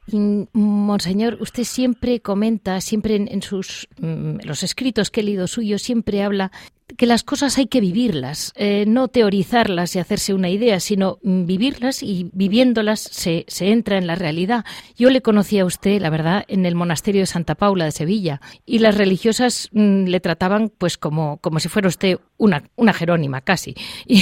[0.06, 5.82] Y, Monseñor, usted siempre comenta, siempre en, sus mm, los escritos que he leído suyos,
[5.82, 6.52] siempre habla
[6.96, 11.44] que las cosas hay que vivirlas, eh, no teorizarlas y hacerse una idea, sino mm,
[11.44, 14.64] vivirlas y viviéndolas se, se, entra en la realidad.
[14.96, 18.40] Yo le conocí a usted, la verdad, en el monasterio de Santa Paula de Sevilla
[18.64, 23.40] y las religiosas mm, le trataban pues como, como si fuera usted una, una jerónima
[23.40, 23.74] casi.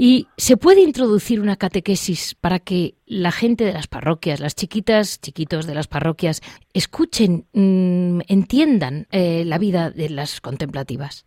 [0.00, 5.20] Y, se puede introducir una catequesis para que la gente de las parroquias, las chiquitas,
[5.20, 6.40] chiquitos de las parroquias,
[6.72, 11.24] escuchen, mm, entiendan eh, la vida de las contemplativas.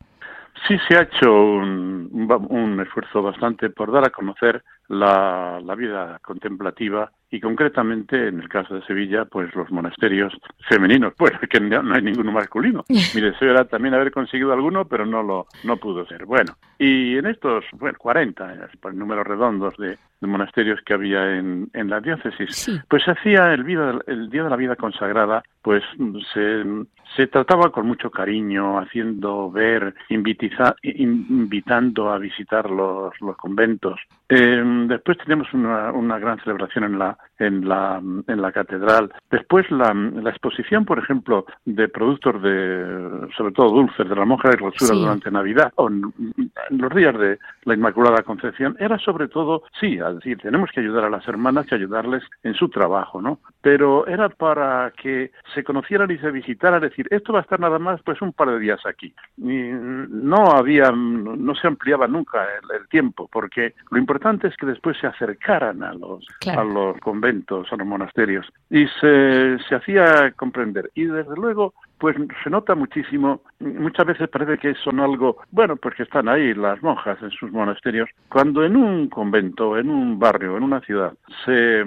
[0.68, 7.40] Sí, se ha hecho un, esfuerzo bastante por dar a conocer la, vida contemplativa y
[7.40, 10.34] concretamente en el caso de Sevilla, pues los monasterios
[10.68, 12.84] femeninos, pues que no hay ninguno masculino.
[12.90, 16.26] Mi deseo era también haber conseguido alguno, pero no lo no pudo ser.
[16.26, 21.90] Bueno, y en estos, bueno, 40, por números redondos de, monasterios que había en, en
[21.90, 25.84] la diócesis, pues se hacía el, vida, el Día de la Vida Consagrada, pues
[26.32, 26.64] se,
[27.16, 29.96] se trataba con mucho cariño, haciendo ver,
[30.84, 34.00] invitando a visitar los, los conventos.
[34.30, 39.12] Eh, después tenemos una, una, gran celebración en la, en la, en la catedral.
[39.30, 44.50] Después la, la, exposición, por ejemplo, de productos de, sobre todo dulces, de la monja
[44.50, 46.02] de clausura durante Navidad o en,
[46.70, 51.06] los días de la Inmaculada Concepción, era sobre todo, sí, es decir, tenemos que ayudar
[51.06, 53.40] a las hermanas y ayudarles en su trabajo, ¿no?
[53.62, 57.60] Pero era para que se conocieran y se visitaran, es decir, esto va a estar
[57.60, 59.14] nada más pues un par de días aquí.
[59.38, 64.96] Y no había, no se ampliaba nunca el, tiempo, porque lo importante es que después
[65.02, 70.92] se acercaran a los, a los conventos, a los monasterios, y se, se hacía comprender.
[70.94, 75.96] Y desde luego, pues se nota muchísimo, muchas veces parece que son algo, bueno, pues
[75.96, 80.58] que están ahí las monjas en sus monasterios, cuando en un convento, en un barrio,
[80.58, 81.84] en una ciudad, se,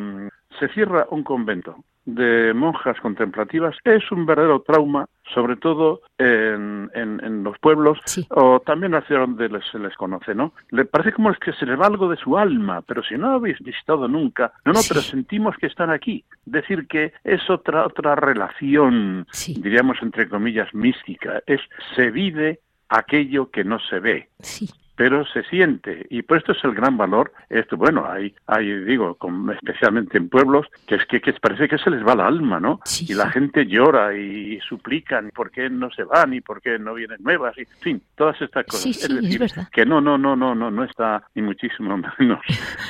[0.67, 7.43] se cierra un convento de monjas contemplativas es un verdadero trauma, sobre todo en, en,
[7.43, 7.99] los pueblos
[8.29, 10.53] o también hacia donde se les conoce, ¿no?
[10.71, 13.31] Le parece como es que se le va algo de su alma, pero si no
[13.31, 16.25] habéis visitado nunca, no, no, pero sentimos que están aquí.
[16.45, 21.61] Decir que es otra otra relación, diríamos entre comillas mística, es
[21.97, 24.29] se vive aquello que no se ve.
[24.41, 26.07] Sí pero se siente.
[26.11, 29.17] Y por esto es el gran valor esto bueno hay hay digo
[29.55, 33.15] especialmente en pueblos que es que, parece que se les va la alma no y
[33.15, 37.19] la gente llora y, suplican por qué no se van y por qué no vienen
[37.21, 38.87] nuevas y en fin todas estas cosas.
[38.87, 42.41] Es decir que no no no no no no está ni muchísimo menos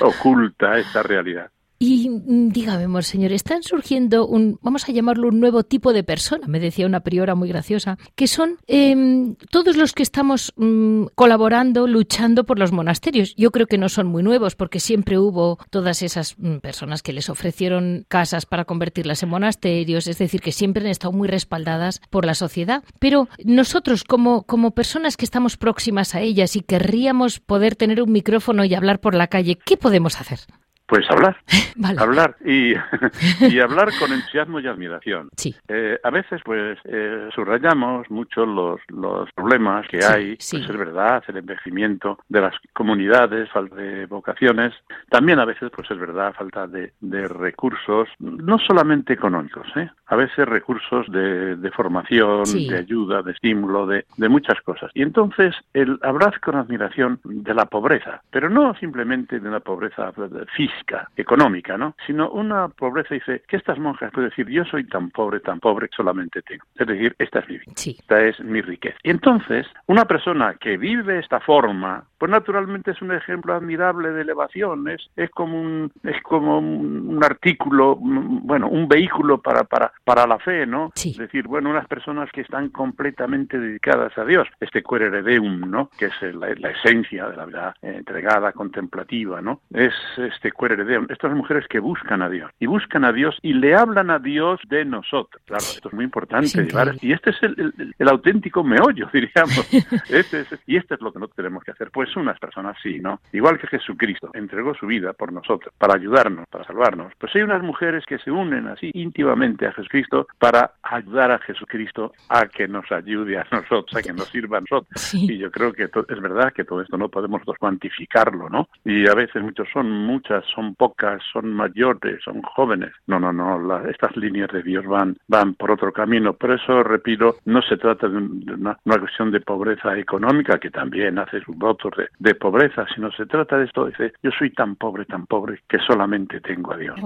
[0.00, 5.64] oculta esta realidad y mm, dígame, monseñor, están surgiendo un, vamos a llamarlo un nuevo
[5.64, 10.02] tipo de persona, me decía una priora muy graciosa, que son em, todos los que
[10.02, 13.34] estamos mm, colaborando, luchando por los monasterios.
[13.36, 17.12] Yo creo que no son muy nuevos, porque siempre hubo todas esas mm, personas que
[17.12, 22.00] les ofrecieron casas para convertirlas en monasterios, es decir, que siempre han estado muy respaldadas
[22.10, 22.84] por la sociedad.
[22.98, 28.12] Pero nosotros, como, como personas que estamos próximas a ellas y querríamos poder tener un
[28.12, 30.40] micrófono y hablar por la calle, ¿qué podemos hacer?
[30.86, 31.36] Pues hablar,
[31.98, 32.74] hablar y,
[33.40, 35.30] y, hablar con entusiasmo y admiración.
[35.36, 35.54] Sí.
[35.68, 41.22] Eh, a veces, pues, eh, subrayamos mucho los, los problemas que hay, pues es verdad,
[41.28, 44.74] el envejecimiento de las comunidades, falta de vocaciones,
[45.08, 49.90] también a veces, pues es verdad, falta de, de recursos, no solamente económicos, ¿eh?
[50.06, 54.90] a veces recursos de, de formación, de ayuda, de estímulo, de, de muchas cosas.
[54.94, 60.12] Y entonces, el hablar con admiración de la pobreza, pero no simplemente de una pobreza
[60.54, 60.73] física,
[61.16, 61.94] económica, ¿no?
[62.06, 65.88] Sino una pobreza, dice, que estas monjas pueden decir, yo soy tan pobre, tan pobre,
[65.94, 66.64] solamente tengo.
[66.76, 68.96] Es decir, esta es mi vida, esta es mi riqueza.
[69.02, 74.22] Y entonces, una persona que vive esta forma, pues naturalmente es un ejemplo admirable de
[74.22, 80.26] elevación, es, es como un, es como un, artículo, bueno, un vehículo para, para, para
[80.26, 80.92] la fe, ¿no?
[80.94, 85.90] Es decir, bueno, unas personas que están completamente dedicadas a Dios, este querere deum, ¿no?
[85.98, 89.60] Que es la, esencia de la vida entregada, contemplativa, ¿no?
[89.72, 93.74] Es este coheredeon, estas mujeres que buscan a Dios y buscan a Dios y le
[93.74, 95.42] hablan a Dios de nosotros.
[95.44, 99.68] Claro, esto es muy importante llevar y este es el, auténtico meollo, diríamos.
[100.08, 101.90] Este y esto es lo que no tenemos que hacer.
[101.90, 103.20] Pues unas personas sí, ¿no?
[103.32, 107.12] Igual que Jesucristo entregó su vida por nosotros, para ayudarnos, para salvarnos.
[107.18, 112.12] Pues hay unas mujeres que se unen así íntimamente a Jesucristo para ayudar a Jesucristo
[112.28, 115.14] a que nos ayude a nosotros, a que nos sirva a nosotros.
[115.14, 118.68] Y yo creo que es verdad que todo esto no podemos cuantificarlo, ¿no?
[118.84, 122.92] Y a veces muchos son muchas, son pocas, son mayores, son jóvenes.
[123.06, 126.34] No, no, no, estas líneas de Dios van, van por otro camino.
[126.34, 131.40] Por eso, repito, no se trata de, una, cuestión de pobreza económica, que también hace
[131.40, 135.26] sus votos de, pobreza, sino se trata de esto, dice, yo soy tan pobre, tan
[135.26, 136.98] pobre, que solamente tengo a Dios.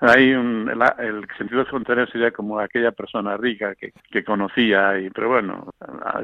[0.00, 5.28] Hay un, el, sentido contrario sería como aquella persona rica que, que conocía, y, pero
[5.28, 5.68] bueno,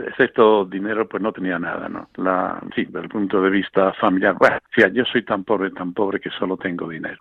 [0.07, 2.09] excepto dinero, pues no tenía nada, ¿no?
[2.17, 4.59] La, sí, desde el punto de vista familiar, bueno,
[4.93, 7.19] yo soy tan pobre, tan pobre que solo tengo dinero.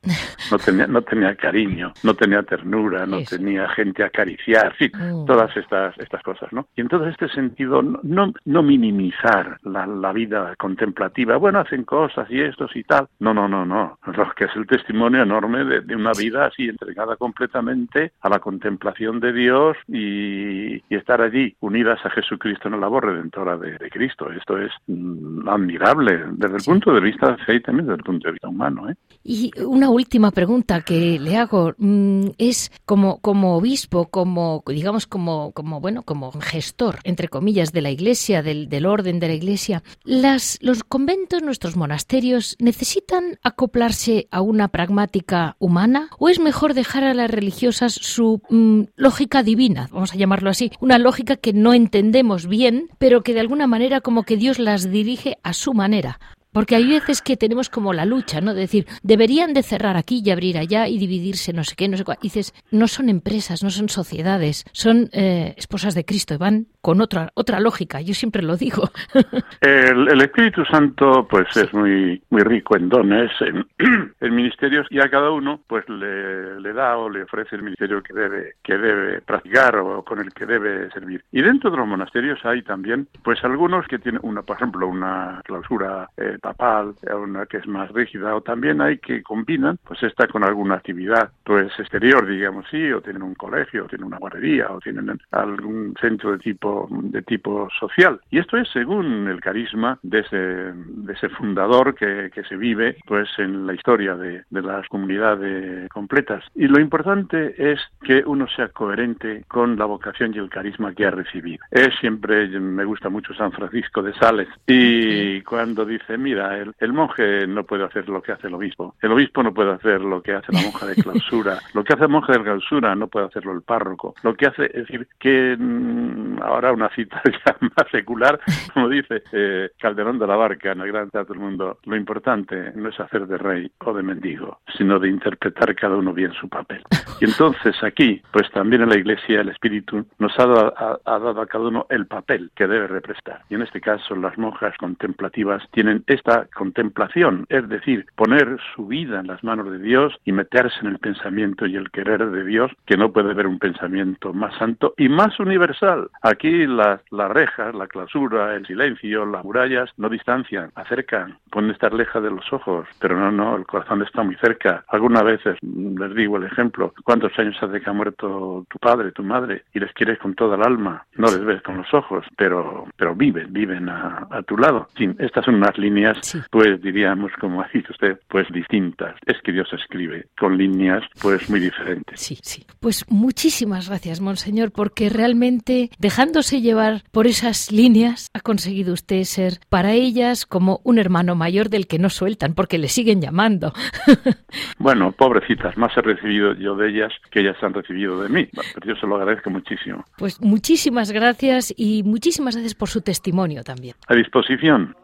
[0.52, 5.26] No tenía, no tenía cariño, no tenía ternura, no tenía gente a acariciar, sí, mm.
[5.26, 6.68] todas estas, estas cosas, ¿no?
[6.78, 12.30] Y en todo este sentido, no, no minimizar la, la vida contemplativa, bueno, hacen cosas
[12.30, 13.08] y estos y tal.
[13.20, 13.98] No, no, no, no.
[14.06, 18.40] Lo que es el testimonio enorme de, de una vida así entregada completamente a la
[18.40, 23.78] contemplación de Dios y, y estar allí unidas a Jesucristo en la labor redentora de,
[23.78, 24.32] de Cristo.
[24.32, 28.04] Esto es mm, admirable desde el punto de vista de fe y también desde el
[28.04, 28.90] punto de vista humano.
[28.90, 28.96] ¿eh?
[29.36, 35.54] Y una última pregunta que le hago mm, es como, como obispo, como digamos como,
[35.54, 39.82] como bueno, como gestor, entre comillas, de la iglesia, del, del orden de la iglesia,
[40.04, 46.10] las, los conventos, nuestros monasterios, ¿necesitan acoplarse a una pragmática humana?
[46.20, 50.70] ¿O es mejor dejar a las religiosas su mm, lógica divina, vamos a llamarlo así,
[50.80, 54.92] una lógica que no entendemos bien, pero que de alguna manera como que Dios las
[54.92, 56.20] dirige a su manera?
[56.54, 58.54] Porque hay veces que tenemos como la lucha, ¿no?
[58.54, 61.98] De decir, deberían de cerrar aquí y abrir allá y dividirse no sé qué, no
[61.98, 62.18] sé cuál.
[62.22, 67.02] dices, no son empresas, no son sociedades, son eh, esposas de Cristo y van con
[67.02, 68.02] otra otra lógica.
[68.02, 68.90] Yo siempre lo digo.
[69.62, 75.32] El, Espíritu Santo, pues es muy muy rico en dones, en, ministerios y a cada
[75.32, 79.76] uno, pues le, le, da o le ofrece el ministerio que debe que debe practicar
[79.78, 81.24] o con el que debe servir.
[81.32, 85.42] Y dentro de los monasterios hay también, pues algunos que tienen una, por ejemplo, una
[85.44, 90.28] clausura eh, papal, una que es más rígida, o también hay que combinan, pues esta
[90.28, 94.68] con alguna actividad, pues exterior, digamos, sí, o tienen un colegio, o tienen una guardería,
[94.70, 98.20] o tienen algún centro de tipo, de tipo social.
[98.30, 102.98] Y esto es según el carisma de ese, de ese fundador que, que se vive,
[103.08, 106.44] pues en la historia de, de las comunidades completas.
[106.56, 111.06] Y lo importante es que uno sea coherente con la vocación y el carisma que
[111.06, 111.64] ha recibido.
[111.72, 117.48] Es siempre, me gusta mucho San Francisco de Sales, y cuando dice, mira, el, monje
[117.48, 118.96] no puede hacer lo que hace el obispo.
[119.02, 121.60] El obispo no puede hacer lo que hace la monja de clausura.
[121.74, 124.14] Lo que hace el monje de clausura no puede hacerlo el párroco.
[124.22, 128.40] Lo que hace, es decir, que mm, ahora una cita ya más secular,
[128.74, 132.72] como dice eh, Calderón de la Barca en el Gran Teatro del Mundo, lo importante
[132.76, 136.48] no es hacer de rey o de mendigo, sino de interpretar cada uno bien su
[136.50, 136.84] papel.
[137.22, 141.42] Y entonces aquí, pues también en la Iglesia el Espíritu nos ha dado, ha dado
[141.42, 143.44] a cada uno el papel que debe representar.
[143.50, 148.88] Y en este caso las monjas contemplativas tienen este esta contemplación, es decir, poner su
[148.88, 152.46] vida en las manos de Dios y meterse en el pensamiento y el querer de
[152.46, 156.10] Dios, que no puede haber un pensamiento más santo y más universal.
[156.22, 162.24] Aquí las, rejas, la clausura, el silencio, las murallas no distancian, acercan, pueden estar lejos
[162.24, 164.86] de los ojos, pero no, no, el corazón está muy cerca.
[164.88, 169.24] Algunas veces, les digo el ejemplo, ¿cuántos años hace que ha muerto tu padre, tu
[169.24, 171.06] madre, y les quieres con toda el alma?
[171.16, 174.88] No les ves con los ojos, pero, pero viven, viven a, a tu lado.
[174.98, 176.13] Sí, estas son unas líneas
[176.52, 179.16] pues diríamos, como ha dicho usted, pues distintas.
[179.26, 182.20] Es que Dios escribe con líneas pues muy diferentes.
[182.20, 182.66] Sí, sí.
[182.80, 189.60] Pues muchísimas gracias, Monseñor, porque realmente dejándose llevar por esas líneas ha conseguido usted ser
[189.70, 193.74] para ellas como un hermano mayor del que no sueltan porque le siguen llamando.
[194.80, 198.48] bueno, pobrecitas, más he recibido yo de ellas que ellas han recibido de mí.
[198.74, 200.04] Pero yo se lo agradezco muchísimo.
[200.18, 203.96] Pues muchísimas gracias y muchísimas gracias por su testimonio también.
[204.08, 204.96] A disposición.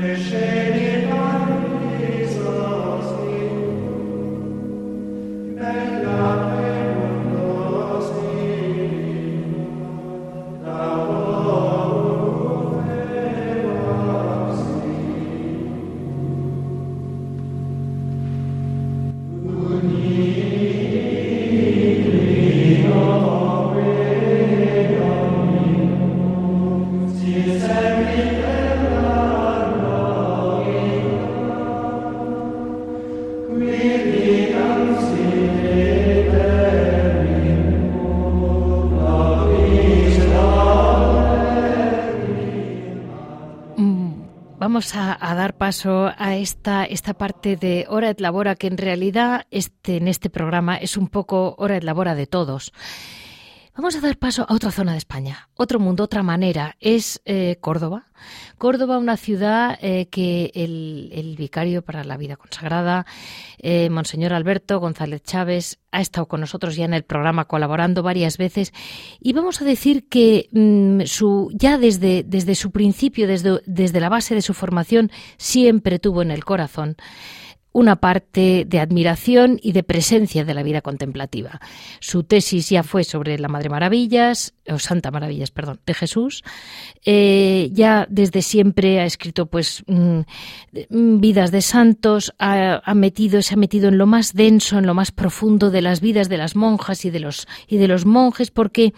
[0.00, 0.67] Meshe
[44.68, 49.46] vamos a, dar paso a esta, esta parte de hora et labora, que en realidad
[49.50, 52.74] este, en este programa es un poco hora et labora de todos.
[53.78, 56.74] Vamos a dar paso a otra zona de España, otro mundo, otra manera.
[56.80, 58.06] Es eh, Córdoba.
[58.58, 63.06] Córdoba, una ciudad eh, que el, vicario para la vida consagrada,
[63.58, 68.36] eh, Monseñor Alberto González Chávez, ha estado con nosotros ya en el programa colaborando varias
[68.36, 68.72] veces.
[69.20, 74.08] Y vamos a decir que mm, su, ya desde, desde su principio, desde, desde la
[74.08, 76.96] base de su formación, siempre tuvo en el corazón
[77.78, 81.60] una parte de admiración y de presencia de la vida contemplativa.
[82.00, 86.42] Su tesis ya fue sobre la Madre Maravillas, o Santa Maravillas, perdón, de Jesús.
[87.04, 90.20] Eh, ya desde siempre ha escrito pues mm,
[91.20, 95.12] vidas de santos, ha, metido, se ha metido en lo más denso, en lo más
[95.12, 98.92] profundo de las vidas de las monjas y de los, y de los monjes, porque,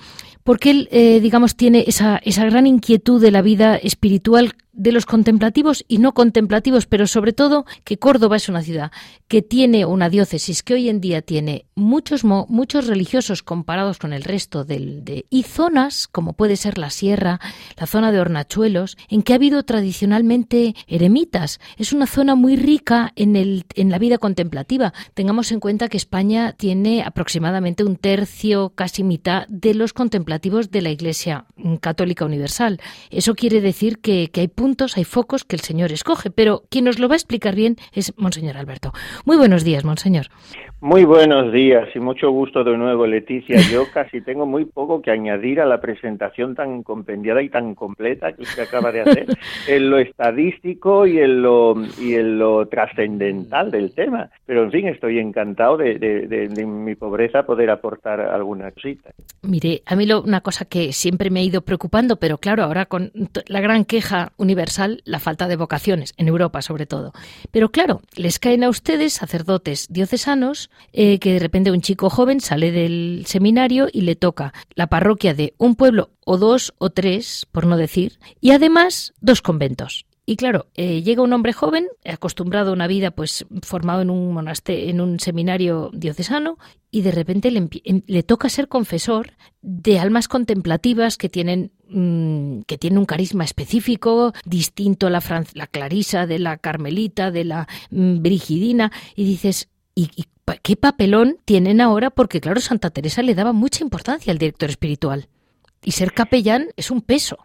[0.44, 5.04] porque él, eh, digamos, tiene esa, esa gran inquietud de la vida espiritual de los
[5.04, 8.92] contemplativos y no contemplativos, pero sobre todo que Córdoba es una ciudad
[9.28, 14.22] que tiene una diócesis que hoy en día tiene muchos, muchos religiosos comparados con el
[14.22, 17.40] resto del, de, y zonas, como puede ser la sierra,
[17.78, 21.60] la zona de Hornachuelos, en que ha habido tradicionalmente eremitas.
[21.76, 24.94] Es una zona muy rica en, el, en la vida contemplativa.
[25.14, 30.80] Tengamos en cuenta que España tiene aproximadamente un tercio, casi mitad, de los contemplativos de
[30.82, 31.44] la Iglesia
[31.80, 32.80] Católica Universal.
[33.10, 36.86] Eso quiere decir que, que hay puntos, hay focos que el Señor escoge, pero quien
[36.86, 38.92] nos lo va a explicar bien es Monseñor Alberto.
[39.24, 40.26] Muy buenos días, Monseñor.
[40.82, 43.58] Muy buenos días y mucho gusto de nuevo, Leticia.
[43.70, 48.32] Yo casi tengo muy poco que añadir a la presentación tan compendiada y tan completa
[48.32, 49.26] que usted acaba de hacer
[49.68, 54.30] en lo estadístico y en lo, y en lo trascendental del tema.
[54.46, 59.10] Pero, en fin, estoy encantado de, de, mi pobreza poder aportar alguna cosita.
[59.42, 62.86] Mire, a mí lo, una cosa que siempre me ha ido preocupando, pero claro, ahora
[62.86, 63.12] con
[63.46, 67.12] la gran queja universal, la falta de vocaciones, en Europa sobre todo.
[67.50, 72.40] Pero claro, les caen a ustedes, sacerdotes diocesanos, eh, que de repente un chico joven
[72.40, 77.46] sale del seminario y le toca la parroquia de un pueblo o dos o tres,
[77.50, 80.06] por no decir, y además dos conventos.
[80.30, 84.32] Y claro, eh, llega un hombre joven, acostumbrado a una vida, pues formado en un
[84.32, 86.56] monasterio, en un seminario diocesano,
[86.92, 92.60] y de repente le, em, le, toca ser confesor de almas contemplativas que tienen mm,
[92.68, 97.66] que tienen un carisma específico, distinto a la, la Clarisa, de la Carmelita, de la
[97.90, 100.26] mm, Brigidina, y dices, ¿y, y
[100.62, 102.10] qué papelón tienen ahora?
[102.10, 105.26] Porque claro, Santa Teresa le daba mucha importancia al director espiritual.
[105.82, 107.36] Y ser capellán es un peso.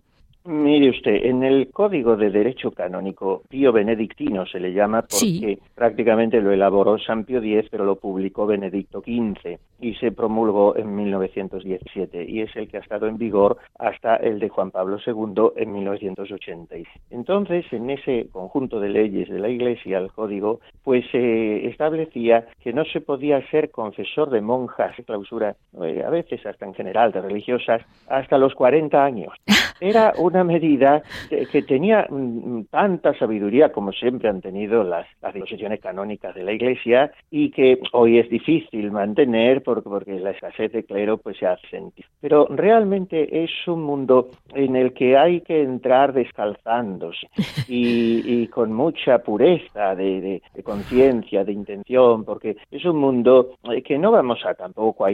[0.47, 6.39] Mire usted, en el Código de Derecho Canónico, Pío Benedictino se le llama porque prácticamente
[6.39, 12.25] lo elaboró San Pío X, pero lo publicó Benedicto XV y se promulgó en 1917
[12.29, 15.73] y es el que ha estado en vigor hasta el de Juan Pablo II en
[15.73, 16.87] 1986.
[17.09, 22.71] Entonces, en ese conjunto de leyes de la Iglesia, el Código, pues se establecía que
[22.71, 27.21] no se podía ser confesor de monjas, clausura, eh, a veces hasta en general de
[27.21, 29.33] religiosas, hasta los 40 años.
[29.81, 31.03] Era una medida
[31.51, 37.11] que tenía mm, tanta sabiduría como siempre han tenido las, disposiciones canónicas de la Iglesia
[37.31, 41.67] y que hoy es difícil mantener porque, porque la escasez de clero pues se hace
[41.67, 42.05] sentir.
[42.21, 47.27] Pero realmente es un mundo en el que hay que entrar descalzándose
[47.67, 54.45] y, con mucha pureza de, conciencia, de intención, porque es un mundo que no vamos
[54.45, 55.11] a tampoco a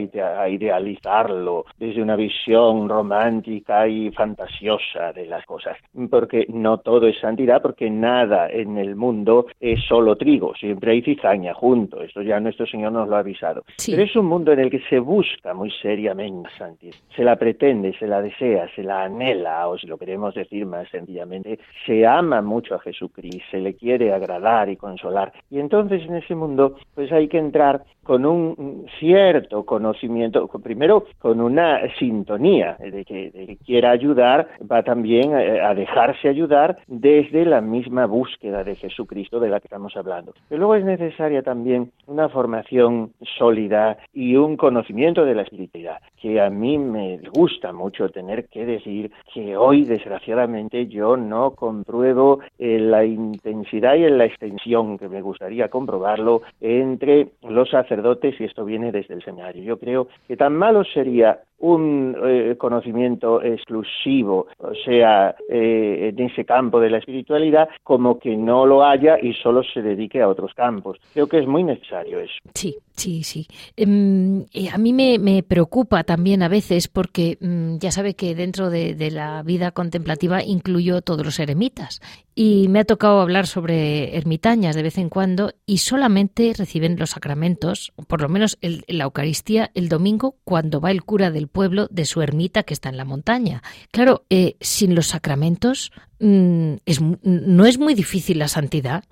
[0.48, 5.76] idealizarlo desde una visión romántica y fantasiosa de las cosas,
[6.10, 11.02] porque no todo es santidad, porque nada en el mundo es solo trigo, siempre hay
[11.02, 13.64] cizaña junto, esto ya nuestro Señor nos lo ha avisado.
[13.84, 17.92] Pero es un mundo en el que se busca muy seriamente santidad, se la pretende,
[17.98, 22.42] se la desea, se la anhela, o si lo queremos decir más sencillamente, se ama
[22.42, 25.32] mucho a Jesucristo, se le quiere agradar y consolar.
[25.50, 31.40] Y entonces en ese mundo pues hay que entrar con un cierto conocimiento, primero con
[31.40, 35.01] una sintonía de que, de que quiera ayudar, va también
[35.34, 40.34] a, dejarse ayudar desde la misma búsqueda de Jesucristo de la que estamos hablando.
[40.48, 46.40] Pero luego es necesaria también una formación sólida y un conocimiento de la espiritualidad, que
[46.40, 52.90] a mí me gusta mucho tener que decir que hoy, desgraciadamente, yo no compruebo en
[52.90, 58.64] la intensidad y en la extensión que me gustaría comprobarlo entre los sacerdotes y esto
[58.64, 59.62] viene desde el seminario.
[59.62, 66.44] Yo creo que tan malo sería un eh, conocimiento exclusivo, o sea, eh, en ese
[66.44, 70.52] campo de la espiritualidad, como que no lo haya y solo se dedique a otros
[70.54, 70.98] campos.
[71.12, 72.34] Creo que es muy necesario eso.
[72.54, 73.46] Sí, sí, sí.
[73.76, 78.94] Eh, a mí me, preocupa también a veces porque mm, ya sabe que dentro de,
[78.94, 82.00] de la vida contemplativa incluyo todos los eremitas
[82.34, 87.10] y me ha tocado hablar sobre ermitañas de vez en cuando y solamente reciben los
[87.10, 91.86] sacramentos, por lo menos el, la Eucaristía, el domingo cuando va el cura del pueblo
[91.90, 93.62] de su ermita que está en la montaña.
[93.90, 99.04] Claro, eh, sin los sacramentos mm, es, no es muy difícil la santidad.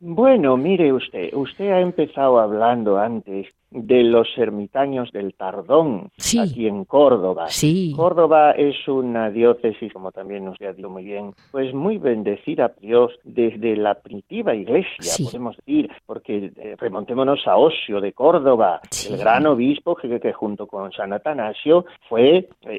[0.00, 6.84] Bueno, mire usted, usted ha empezado hablando antes de los ermitaños del Tardón, aquí en
[6.84, 7.48] Córdoba.
[7.96, 12.80] Córdoba es una diócesis, como también nos ha dicho muy bien, pues muy bendecida por
[12.80, 19.18] Dios desde la primitiva iglesia, podemos decir, porque eh, remontémonos a Osio de Córdoba, el
[19.18, 22.78] gran obispo que, que, junto con San Atanasio fue eh,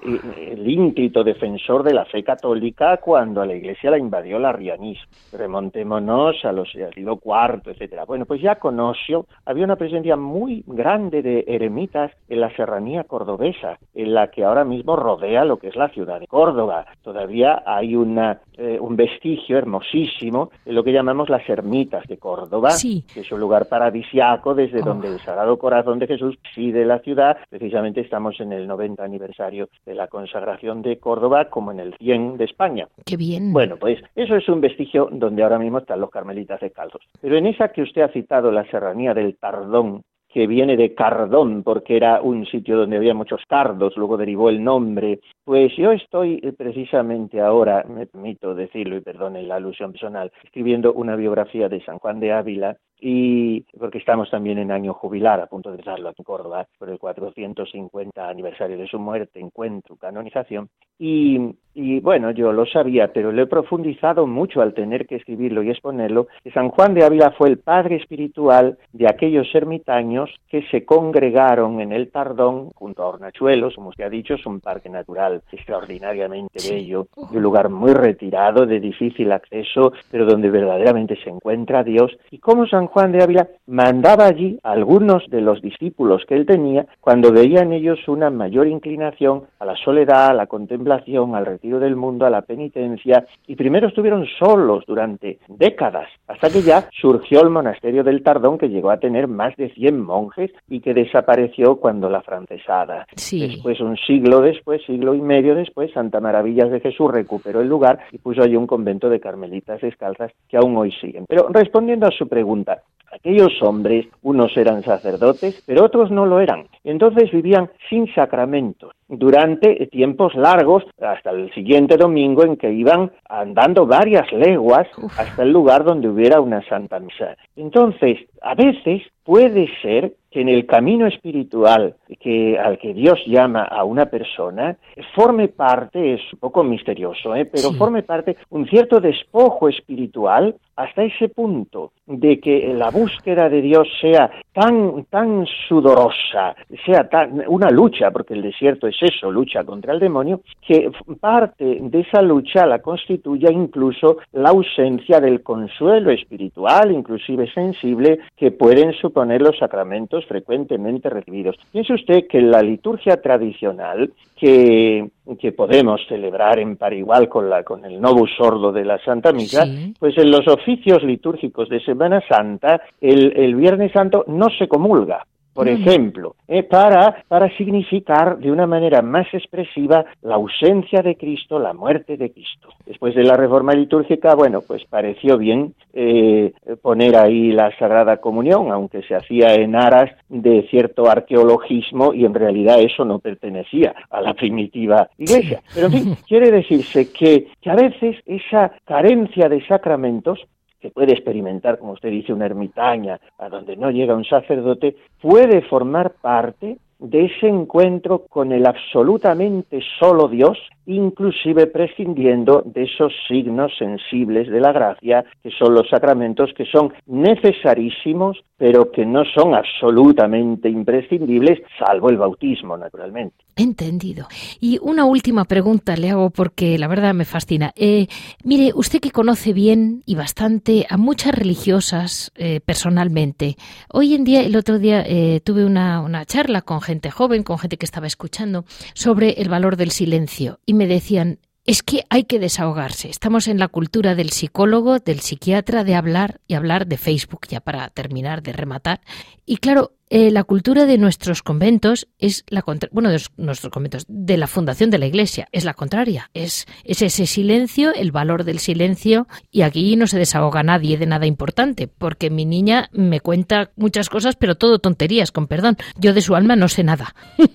[0.51, 5.11] el íntito defensor de la fe católica cuando a la iglesia la invadió la arrianismo.
[5.33, 8.05] Remontémonos a los siglo IV, etcétera.
[8.05, 12.55] Bueno, pues ya con Osio había una presencia muy grande grande de eremitas en la
[12.55, 16.86] serranía cordobesa, en la que ahora mismo rodea lo que es la ciudad de Córdoba.
[17.01, 22.69] Todavía hay una, eh, un vestigio hermosísimo de lo que llamamos las ermitas de Córdoba,
[22.79, 24.86] que es un lugar paradisiaco desde oh.
[24.86, 27.38] donde el Sagrado Corazón de Jesús preside la ciudad.
[27.49, 32.38] Precisamente estamos en el 90 aniversario de la consagración de Córdoba, como en el 100
[32.38, 32.88] de España.
[33.03, 33.51] ¡Qué bien!
[33.53, 37.01] Bueno, pues eso es un vestigio donde ahora mismo están los carmelitas de Caldos.
[37.19, 40.03] Pero en esa que usted ha citado, la serranía del Tardón,
[40.36, 44.61] que viene de Cardón, porque era un sitio donde había muchos cardos, luego derivó el
[44.61, 45.21] nombre.
[45.45, 50.91] Pues yo estoy eh, precisamente ahora, me permito decirlo y perdone la alusión personal, escribiendo
[50.91, 55.47] una biografía de San Juan de Ávila, y porque estamos también en año jubilar, a
[55.47, 61.37] punto de darlo en Córdoba, por el 450 aniversario de su muerte, encuentro, canonización, y,
[61.73, 65.69] y, bueno, yo lo sabía, pero lo he profundizado mucho al tener que escribirlo y
[65.69, 70.85] exponerlo, que San Juan de Ávila fue el padre espiritual de aquellos ermitaños que se
[70.85, 75.41] congregaron en el Tardón, junto a Hornachuelos, como se ha dicho, es un parque natural
[75.51, 81.83] extraordinariamente bello, y un lugar muy retirado, de difícil acceso, pero donde verdaderamente se encuentra
[81.83, 86.36] Dios, y cómo San Juan de Ávila mandaba allí a algunos de los discípulos que
[86.36, 91.45] él tenía cuando veían ellos una mayor inclinación a la soledad, a la contemplación, al
[91.45, 96.88] retiro del mundo, a la penitencia, y primero estuvieron solos durante décadas, hasta que ya
[96.99, 100.93] surgió el monasterio del Tardón, que llegó a tener más de 100 monjes y que
[100.93, 103.07] desapareció cuando la francesada.
[103.15, 107.99] Después, un siglo después, siglo y medio después, Santa Maravillas de Jesús recuperó el lugar
[108.11, 111.25] y puso allí un convento de carmelitas descalzas que aún hoy siguen.
[111.27, 112.74] Pero respondiendo a su pregunta,
[113.11, 116.67] Aquellos hombres, unos eran sacerdotes, pero otros no lo eran.
[116.84, 123.86] Entonces vivían sin sacramentos durante tiempos largos hasta el siguiente domingo en que iban andando
[123.86, 127.38] varias leguas hasta el lugar donde hubiera una santa misa.
[127.55, 133.63] Entonces, a veces puede ser que en el camino espiritual que, al que Dios llama
[133.63, 134.77] a una persona
[135.15, 137.45] forme parte, es un poco misterioso, ¿eh?
[137.45, 143.61] pero forme parte un cierto despojo espiritual hasta ese punto de que la búsqueda de
[143.61, 149.63] Dios sea tan, tan sudorosa, sea tan, una lucha, porque el desierto es eso, lucha
[149.63, 156.11] contra el demonio, que parte de esa lucha la constituya incluso la ausencia del consuelo
[156.11, 161.55] espiritual, inclusive sensible, que pueden suponer los sacramentos frecuentemente recibidos.
[161.71, 165.09] Piense usted que la liturgia tradicional, que,
[165.39, 169.31] que podemos celebrar en par igual con, la, con el novus sordo de la Santa
[169.31, 169.65] Misa,
[169.99, 175.25] pues en los oficios litúrgicos de Semana Santa, el, el Viernes Santo no se comulga
[175.56, 181.60] por ejemplo, eh, para, para significar de una manera más expresiva la ausencia de Cristo,
[181.60, 182.68] la muerte de Cristo.
[182.86, 186.51] Después de la reforma litúrgica, bueno, pues pareció bien eh,
[186.82, 192.34] poner ahí la Sagrada Comunión, aunque se hacía en aras de cierto arqueologismo y en
[192.34, 195.62] realidad eso no pertenecía a la primitiva iglesia.
[195.74, 200.38] Pero en fin, quiere decirse que, que a veces esa carencia de sacramentos
[200.86, 205.63] que puede experimentar, como usted dice, una ermitaña, a donde no llega un sacerdote, puede
[205.63, 213.71] formar parte de ese encuentro con el absolutamente solo Dios, inclusive prescindiendo de esos signos
[213.79, 219.53] sensibles de la gracia, que son los sacramentos, que son necesarísimos pero que no son
[219.53, 223.36] absolutamente imprescindibles, salvo el bautismo, naturalmente.
[223.56, 224.28] Entendido.
[224.62, 227.74] Y una última pregunta le hago porque la verdad me fascina.
[227.76, 228.08] Eh,
[228.43, 233.56] mire, usted que conoce bien y bastante a muchas religiosas eh, personalmente,
[233.91, 237.58] hoy en día, el otro día eh, tuve una, una charla con gente joven, con
[237.58, 242.26] gente que estaba escuchando, sobre el valor del silencio y me decían, es que hay
[242.26, 243.09] que desahogarse.
[243.09, 247.59] Estamos en la cultura del psicólogo, del psiquiatra, de hablar y hablar de Facebook, ya
[247.59, 249.01] para terminar de rematar.
[249.45, 254.37] Y claro, eh, la cultura de nuestros conventos es la bueno de nuestros conventos de
[254.37, 256.29] la fundación de la iglesia es la contraria.
[256.35, 261.07] Es, es ese silencio el valor del silencio y aquí no se desahoga nadie de
[261.07, 265.77] nada importante porque mi niña me cuenta muchas cosas pero todo tonterías con perdón.
[265.97, 267.15] Yo de su alma no sé nada.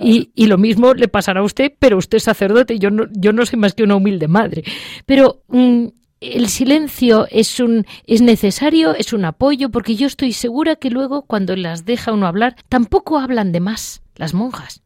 [0.00, 3.32] Y, y, lo mismo le pasará a usted pero usted es sacerdote yo no yo
[3.32, 4.64] no soy más que una humilde madre.
[5.06, 5.88] Pero mm,
[6.22, 11.22] el silencio es un es necesario, es un apoyo, porque yo estoy segura que luego
[11.22, 14.82] cuando las deja uno hablar, tampoco hablan de más las monjas.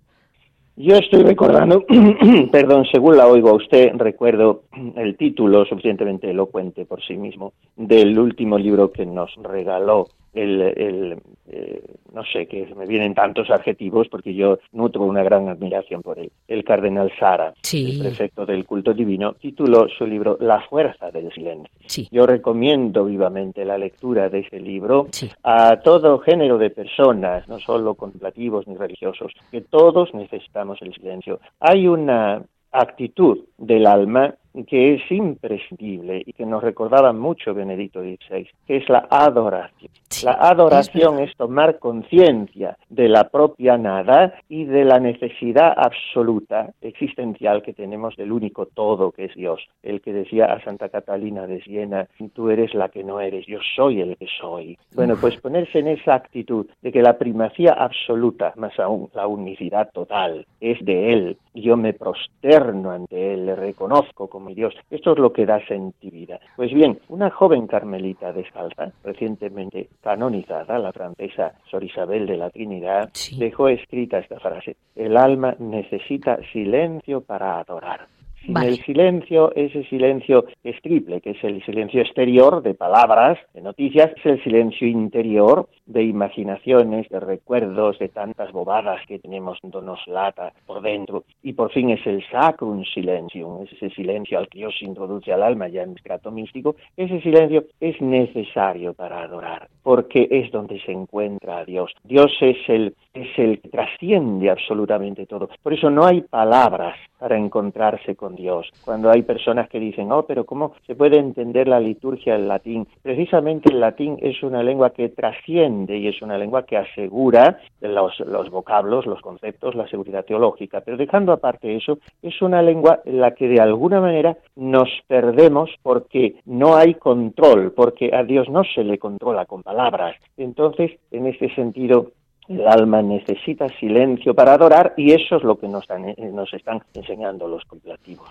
[0.79, 1.85] Yo estoy recordando,
[2.53, 4.65] perdón, según la oigo a usted, recuerdo
[4.97, 11.23] el título suficientemente elocuente por sí mismo del último libro que nos regaló el, el
[11.49, 11.83] eh,
[12.13, 16.33] no sé, que me vienen tantos adjetivos porque yo nutro una gran admiración por él.
[16.49, 21.71] El cardenal Sara, el prefecto del culto divino, tituló su libro La fuerza del silencio.
[22.11, 25.09] Yo recomiendo vivamente la lectura de ese libro
[25.43, 31.41] a todo género de personas, no solo contemplativos ni religiosos, que todos necesitamos el silencio.
[31.61, 34.35] Hay una actitud del alma
[34.65, 39.91] que es imprescindible y que nos recordaba mucho Benedicto XVI, que es la adoración.
[40.25, 47.63] la adoración es, tomar conciencia de la propia nada y de la necesidad absoluta existencial
[47.63, 49.61] que tenemos del único todo que es Dios.
[49.83, 53.59] El que decía a Santa Catalina de Siena, tú eres la que no eres, yo
[53.75, 54.79] soy el que soy.
[54.95, 59.91] Bueno, pues ponerse en esa actitud de que la primacía absoluta, más aún la unicidad
[59.93, 64.75] total, es de Él, yo me prosterno ante Él, le reconozco como Dios.
[64.91, 66.41] Esto es lo que da sentividad.
[66.57, 73.11] Pues bien, una joven carmelita descalza, recientemente canonizada, la francesa Sor Isabel de la Trinidad,
[73.39, 78.07] dejó escrita esta frase, el alma necesita silencio para adorar.
[78.47, 83.61] Sin el silencio, ese silencio es triple, que es el silencio exterior de palabras, de
[83.61, 90.07] noticias, es el silencio interior de imaginaciones, de recuerdos, de tantas bobadas que tenemos nos
[90.07, 91.25] lata por dentro.
[91.43, 95.43] Y por fin es el sacrum silencio, es ese silencio al que Dios introduce al
[95.43, 96.77] alma ya en el trato místico.
[96.97, 101.93] Ese silencio es necesario para adorar, porque es donde se encuentra a Dios.
[102.05, 105.49] Dios es el, es el que trasciende absolutamente todo.
[105.63, 108.71] Por eso no hay palabras para encontrarse con Dios.
[108.85, 112.87] Cuando hay personas que dicen, oh, pero ¿cómo se puede entender la liturgia en latín?
[113.03, 118.21] Precisamente el latín es una lengua que trasciende y es una lengua que asegura los,
[118.21, 120.83] los vocablos, los conceptos, la seguridad teológica.
[120.83, 125.71] Pero dejando aparte eso, es una lengua en la que de alguna manera nos perdemos
[125.83, 130.17] porque no hay control, porque a Dios no se le controla con palabras.
[130.37, 132.13] Entonces, en este sentido,
[132.49, 135.85] el alma necesita silencio para adorar y eso es lo que nos,
[136.33, 138.29] nos están enseñando los contemplativos.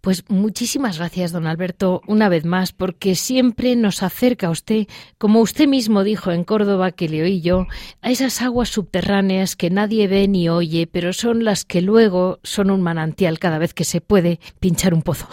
[0.00, 4.86] Pues muchísimas gracias, don Alberto, una vez más, porque siempre nos acerca a usted,
[5.18, 7.66] como usted mismo dijo en Córdoba, que le oí yo,
[8.02, 12.70] a esas aguas subterráneas que nadie ve ni oye, pero son las que luego son
[12.70, 15.26] un manantial cada vez que se puede pinchar un pozo.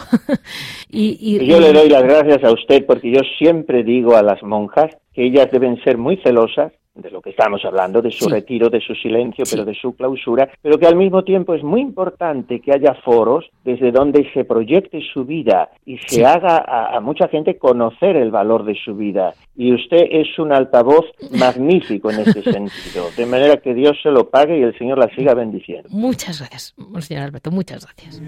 [0.90, 4.90] y, yo le doy las gracias a usted porque yo siempre digo a las monjas
[5.12, 8.80] que ellas deben ser muy celosas de lo que estamos hablando, de su retiro, de
[8.80, 12.72] su silencio, pero de su clausura, pero que al mismo tiempo es muy importante que
[12.72, 18.16] haya foros desde donde se proyecte su vida y se haga a, mucha gente conocer
[18.16, 19.34] el valor de su vida.
[19.56, 24.30] Y usted es un altavoz magnífico en este sentido, de manera que Dios se lo
[24.30, 25.88] pague y el Señor la siga bendiciendo.
[25.90, 28.22] Muchas gracias, señor Alberto, muchas gracias.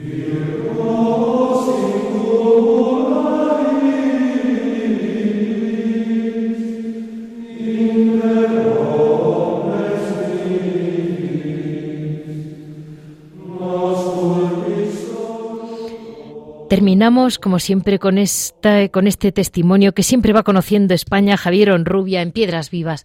[16.69, 22.23] Terminamos, como siempre, con, esta, con este testimonio que siempre va conociendo España, Javier Onrubia,
[22.23, 23.05] en Piedras Vivas.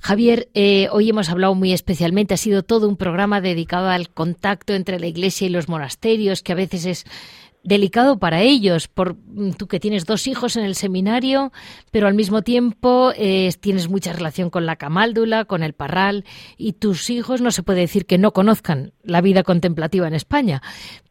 [0.00, 4.74] Javier, eh, hoy hemos hablado muy especialmente, ha sido todo un programa dedicado al contacto
[4.74, 7.04] entre la Iglesia y los monasterios, que a veces es
[7.62, 11.52] delicado para ellos, por mm, tú que tienes dos hijos en el seminario,
[11.90, 16.24] pero al mismo tiempo eh, tienes mucha relación con la camáldula, con el parral,
[16.56, 20.60] y tus hijos no se puede decir que no conozcan la vida contemplativa en España.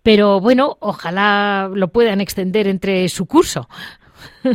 [0.03, 3.67] Pero bueno, ojalá lo puedan extender entre su curso.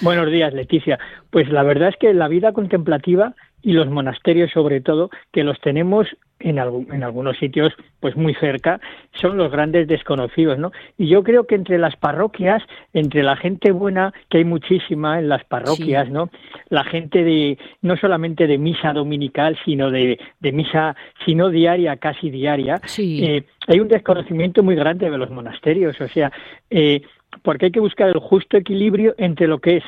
[0.00, 0.98] Buenos días, Leticia.
[1.30, 5.58] Pues la verdad es que la vida contemplativa y los monasterios sobre todo, que los
[5.60, 6.06] tenemos
[6.40, 8.80] en, en algunos sitios pues muy cerca,
[9.14, 10.70] son los grandes desconocidos, ¿no?
[10.98, 12.62] Y yo creo que entre las parroquias,
[12.92, 16.30] entre la gente buena, que hay muchísima en las parroquias, ¿no?
[16.68, 22.30] La gente de, no solamente de misa dominical, sino de, de misa, sino diaria, casi
[22.30, 26.30] diaria, eh, hay un desconocimiento muy grande de los monasterios, o sea,
[26.70, 27.02] eh,
[27.42, 29.84] porque hay que buscar el justo equilibrio entre lo que es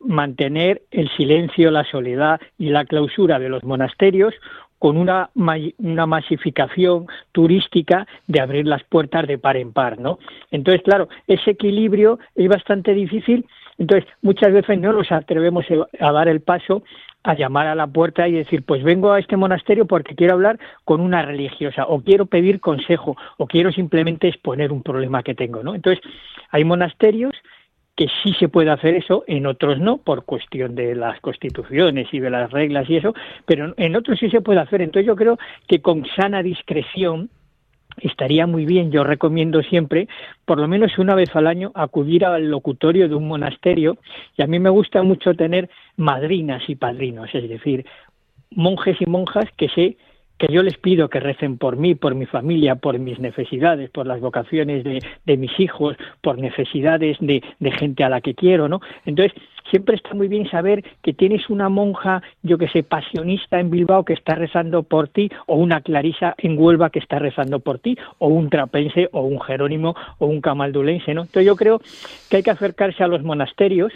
[0.00, 4.34] mantener el silencio, la soledad y la clausura de los monasterios
[4.82, 5.30] con una,
[5.78, 10.18] una masificación turística de abrir las puertas de par en par, ¿no?
[10.50, 13.46] Entonces, claro, ese equilibrio es bastante difícil,
[13.78, 15.66] entonces muchas veces no nos atrevemos
[16.00, 16.82] a dar el paso
[17.22, 20.58] a llamar a la puerta y decir, pues vengo a este monasterio porque quiero hablar
[20.84, 25.62] con una religiosa o quiero pedir consejo o quiero simplemente exponer un problema que tengo,
[25.62, 25.76] ¿no?
[25.76, 26.02] Entonces,
[26.50, 27.34] hay monasterios
[28.02, 32.18] que sí se puede hacer eso, en otros no, por cuestión de las constituciones y
[32.18, 33.14] de las reglas y eso,
[33.46, 34.82] pero en otros sí se puede hacer.
[34.82, 35.38] Entonces yo creo
[35.68, 37.30] que con sana discreción
[37.98, 40.08] estaría muy bien, yo recomiendo siempre,
[40.44, 43.98] por lo menos una vez al año, acudir al locutorio de un monasterio,
[44.36, 47.86] y a mí me gusta mucho tener madrinas y padrinos, es decir,
[48.50, 49.96] monjes y monjas que se
[50.42, 54.08] que yo les pido que recen por mí, por mi familia, por mis necesidades, por
[54.08, 58.80] las vocaciones de, mis hijos, por necesidades de, de, gente a la que quiero, ¿no?
[59.06, 59.40] Entonces,
[59.70, 64.04] siempre está muy bien saber que tienes una monja, yo que sé, pasionista en Bilbao
[64.04, 67.96] que está rezando por ti, o una clarisa en Huelva que está rezando por ti,
[68.18, 71.22] o un trapense, o un jerónimo, o un camaldulense, ¿no?
[71.22, 71.80] Entonces yo creo
[72.28, 73.92] que hay que acercarse a los monasterios,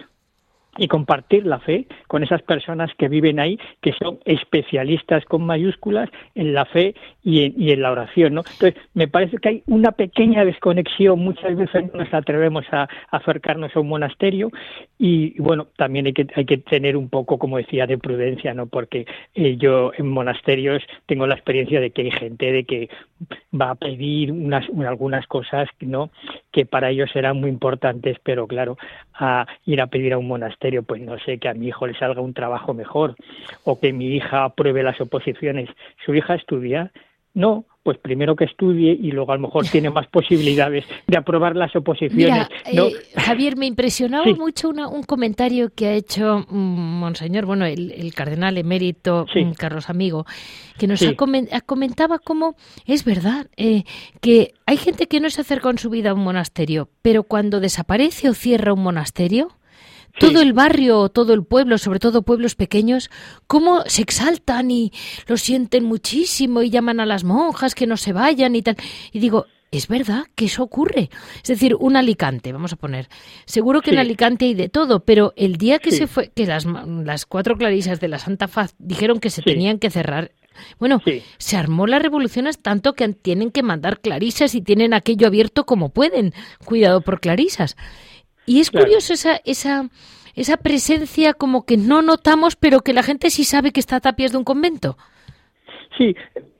[0.79, 6.11] y compartir la fe con esas personas que viven ahí, que son especialistas con mayúsculas
[6.35, 8.41] en la fe y en, y en la oración, ¿no?
[8.41, 13.75] Entonces, me parece que hay una pequeña desconexión, muchas veces no nos atrevemos a, acercarnos
[13.75, 14.51] a un monasterio
[14.99, 18.67] y, bueno, también hay que, hay que tener un poco, como decía, de prudencia, ¿no?
[18.67, 22.89] Porque eh, yo en monasterios tengo la experiencia de que hay gente de que
[23.59, 26.11] va a pedir unas, algunas cosas, ¿no?
[26.53, 28.77] Que para ellos serán muy importantes, pero claro,
[29.15, 31.99] a ir a pedir a un monasterio pues no sé, que a mi hijo le
[31.99, 33.17] salga un trabajo mejor
[33.65, 35.69] o que mi hija apruebe las oposiciones.
[36.05, 36.93] ¿Su hija estudia?
[37.35, 41.55] No, pues primero que estudie y luego a lo mejor tiene más posibilidades de aprobar
[41.55, 42.49] las oposiciones.
[42.65, 48.59] Eh, Javier, me impresionaba mucho un comentario que ha hecho mm, Monseñor, bueno, el, cardenal
[48.59, 50.25] emérito mm, Carlos Amigo,
[50.79, 51.05] que nos
[51.67, 52.57] comentaba cómo
[52.87, 53.85] es verdad eh,
[54.21, 57.61] que hay gente que no se acerca en su vida a un monasterio, pero cuando
[57.61, 59.51] desaparece o cierra un monasterio,
[60.19, 63.11] todo el barrio, todo el pueblo, sobre todo pueblos pequeños,
[63.47, 64.93] cómo se exaltan y
[65.27, 68.77] lo sienten muchísimo y llaman a las monjas que no se vayan y tal.
[69.13, 71.11] Y digo, es verdad que eso ocurre.
[71.37, 73.09] Es decir, un Alicante, vamos a poner.
[73.45, 76.65] Seguro que en Alicante hay de todo, pero el día que se fue, que las,
[76.65, 80.33] las cuatro clarisas de la Santa Faz dijeron que se tenían que cerrar,
[80.79, 81.03] bueno,
[81.39, 85.67] se armó la revolución hasta tanto que tienen que mandar clarisas y tienen aquello abierto
[85.67, 86.33] como pueden.
[86.65, 87.77] Cuidado por clarisas.
[88.47, 89.89] Y es curioso esa, esa,
[90.35, 94.01] esa presencia como que no notamos, pero que la gente sí sabe que está a
[94.01, 94.97] tapias de un convento.
[95.99, 96.15] Sí,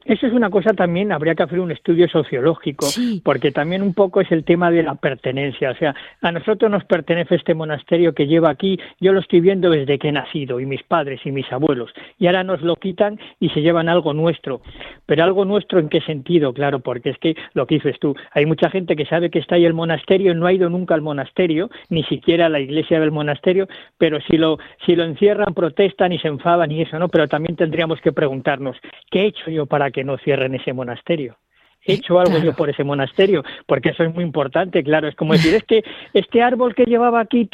[0.07, 2.87] eso es una cosa también, habría que hacer un estudio sociológico,
[3.25, 5.71] porque también un poco es el tema de la pertenencia.
[5.71, 9.69] O sea, a nosotros nos pertenece este monasterio que lleva aquí, yo lo estoy viendo
[9.71, 13.19] desde que he nacido, y mis padres y mis abuelos, y ahora nos lo quitan
[13.41, 14.61] y se llevan algo nuestro.
[15.07, 18.47] Pero algo nuestro en qué sentido, claro, porque es que lo que dices tú, hay
[18.47, 21.69] mucha gente que sabe que está ahí el monasterio, no ha ido nunca al monasterio,
[21.91, 23.67] ni siquiera a la iglesia del monasterio,
[23.99, 27.09] pero si lo, si lo encierran, protestan y se enfadan y eso, ¿no?
[27.09, 28.77] Pero también tendríamos que preguntarnos,
[29.11, 31.39] ¿qué he hecho yo para que no cierren ese monasterio
[31.87, 35.55] hecho algo yo por ese monasterio, porque eso es muy importante, claro, es como decir,
[35.55, 37.49] es que este árbol que llevaba aquí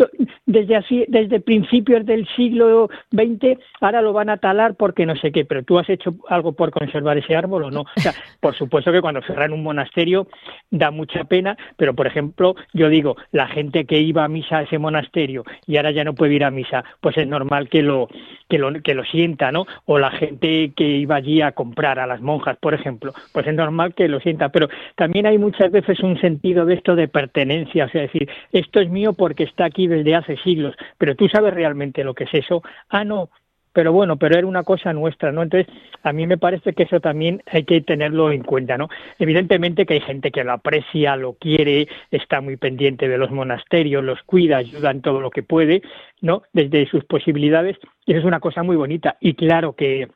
[0.47, 5.33] desde así, desde principios del siglo XX, ahora lo van a talar porque no sé
[5.33, 7.83] qué, pero tú has hecho algo por conservar ese árbol o no.
[7.83, 10.27] O sea, por supuesto que cuando cerran un monasterio
[10.71, 14.63] da mucha pena, pero por ejemplo, yo digo, la gente que iba a misa a
[14.63, 18.09] ese monasterio y ahora ya no puede ir a misa, pues es normal que lo,
[18.49, 19.67] que lo, que lo sienta, ¿no?
[19.87, 23.55] O la gente que iba allí a comprar a las monjas, por ejemplo, pues es
[23.55, 27.87] normal que lo sienta, pero también hay muchas veces un sentido de esto de pertenencia,
[27.87, 31.53] o sea, decir, esto es mío porque está aquí desde hace siglos, pero tú sabes
[31.55, 32.63] realmente lo que es eso.
[32.89, 33.31] Ah, no,
[33.73, 35.43] pero bueno, pero era una cosa nuestra, ¿no?
[35.43, 38.89] Entonces, a mí me parece que eso también hay que tenerlo en cuenta, ¿no?
[39.19, 44.05] Evidentemente que hay gente que lo aprecia, lo quiere, está muy pendiente de los monasterios,
[44.05, 45.83] los cuida, ayuda en todo lo que puede,
[46.21, 46.43] ¿no?
[46.53, 49.17] Desde sus posibilidades, y eso es una cosa muy bonita.
[49.21, 50.09] Y claro que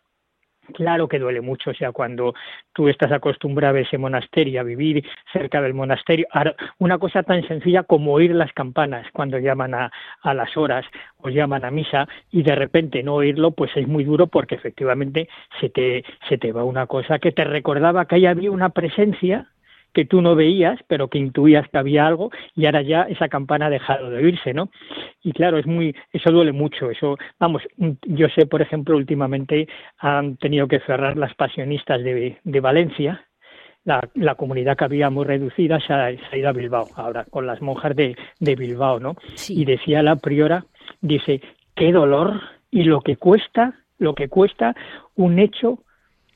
[0.75, 2.35] Claro que duele mucho, o sea, cuando
[2.73, 6.27] tú estás acostumbrado a ese monasterio, a vivir cerca del monasterio,
[6.79, 9.93] una cosa tan sencilla como oír las campanas cuando llaman a,
[10.23, 10.85] a las horas
[11.19, 15.29] o llaman a misa y de repente no oírlo, pues es muy duro porque efectivamente
[15.61, 19.49] se te, se te va una cosa que te recordaba que ahí había una presencia
[19.97, 23.67] que tú no veías, pero que intuías que había algo, y ahora ya esa campana
[23.67, 24.69] ha dejado de oírse, ¿no?
[25.23, 29.67] Y claro, es muy, eso duele mucho, eso, vamos, yo sé, por ejemplo, últimamente
[29.97, 33.25] han tenido que cerrar las pasionistas de, de Valencia,
[33.85, 37.63] la, la, comunidad que había muy reducida se ha, ido a Bilbao, ahora con las
[37.63, 39.17] monjas de, de Bilbao, ¿no?
[39.49, 40.67] Y decía la priora,
[41.01, 41.41] dice,
[41.75, 42.39] qué dolor
[42.71, 44.75] y lo que cuesta, lo que cuesta
[45.15, 45.79] un hecho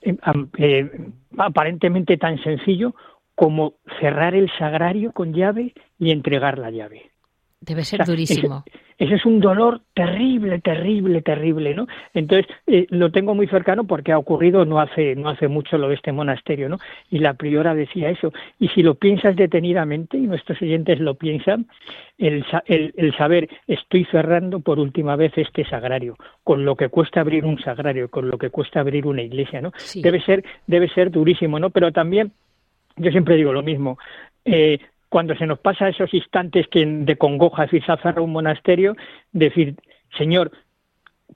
[0.00, 0.16] eh,
[0.56, 0.90] eh,
[1.36, 2.94] aparentemente tan sencillo
[3.40, 7.10] como cerrar el sagrario con llave y entregar la llave.
[7.58, 8.64] Debe ser durísimo.
[8.98, 11.86] Ese, es un dolor terrible, terrible, terrible, ¿no?
[12.12, 15.88] Entonces, eh, lo tengo muy cercano porque ha ocurrido no hace, no hace mucho lo
[15.88, 16.76] de este monasterio, ¿no?
[17.10, 18.30] Y la priora decía eso.
[18.58, 21.66] Y si lo piensas detenidamente, y nuestros oyentes lo piensan,
[22.18, 27.46] el, el, saber, estoy cerrando por última vez este sagrario, con lo que cuesta abrir
[27.46, 29.72] un sagrario, con lo que cuesta abrir una iglesia, ¿no?
[29.94, 31.70] Debe ser, debe ser durísimo, ¿no?
[31.70, 32.32] Pero también
[33.00, 33.98] yo siempre digo lo mismo.
[34.44, 34.78] Eh,
[35.08, 38.96] cuando se nos pasa esos instantes que de congoja, decir, cerrar un monasterio,
[39.32, 39.74] decir,
[40.16, 40.52] Señor,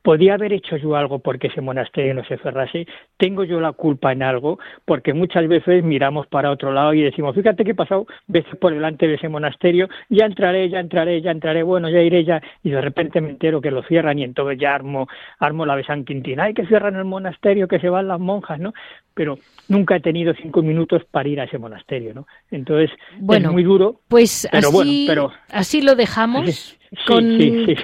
[0.02, 2.86] ¿Podía haber hecho yo algo porque ese monasterio no se cerrase?
[3.16, 4.58] ¿Tengo yo la culpa en algo?
[4.84, 8.72] Porque muchas veces miramos para otro lado y decimos, fíjate que he pasado veces por
[8.72, 12.70] delante de ese monasterio, ya entraré, ya entraré, ya entraré, bueno, ya iré, ya, y
[12.70, 16.04] de repente me entero que lo cierran y entonces ya armo, armo la de San
[16.04, 18.72] Quintín, hay que cierran el monasterio, que se van las monjas, ¿no?
[19.14, 19.38] Pero
[19.68, 22.26] nunca he tenido cinco minutos para ir a ese monasterio, ¿no?
[22.50, 22.90] Entonces,
[23.20, 24.00] bueno, es muy duro.
[24.08, 25.32] Pues así, pero...
[25.50, 26.76] así lo dejamos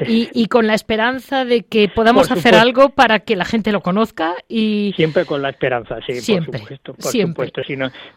[0.07, 4.35] y, con la esperanza de que podamos hacer algo para que la gente lo conozca
[4.49, 7.63] y siempre con la esperanza sí siempre, por supuesto por supuesto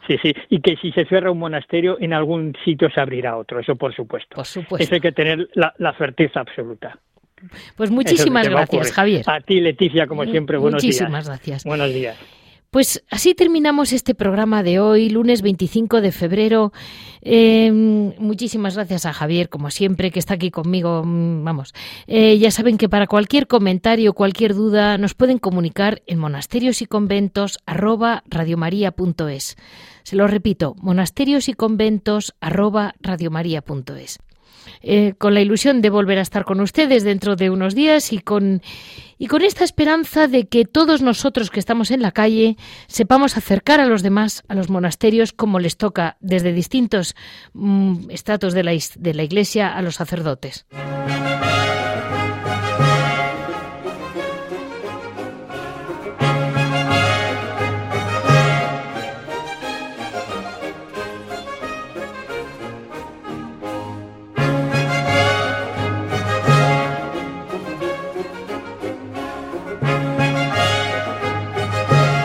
[0.07, 3.59] sí sí y que si se cierra un monasterio en algún sitio se abrirá otro
[3.59, 4.35] eso por supuesto.
[4.35, 4.83] Por supuesto.
[4.83, 6.97] eso hay que tener la, certeza absoluta.
[7.75, 9.23] Pues muchísimas gracias Javier.
[9.27, 10.95] A ti Leticia como siempre buenos días.
[10.95, 11.63] muchísimas gracias.
[11.63, 12.17] Buenos días
[12.73, 16.73] pues así terminamos este programa de hoy, lunes 25 de febrero.
[17.21, 21.03] Em, muchísimas gracias a Javier, como siempre, que está aquí conmigo.
[21.05, 21.75] Mm, vamos,
[22.07, 26.87] eh, ya saben que para cualquier comentario, cualquier duda, nos pueden comunicar en monasterios y
[26.87, 27.59] conventos
[30.01, 32.33] Se lo repito, monasterios y conventos
[34.81, 38.19] eh, con la ilusión de volver a estar con ustedes dentro de unos días y
[38.19, 38.61] con,
[39.17, 42.57] y con esta esperanza de que todos nosotros que estamos en la calle
[42.87, 47.15] sepamos acercar a los demás a los monasterios como les toca desde distintos
[47.53, 50.65] mm, estratos de la, de la Iglesia a los sacerdotes.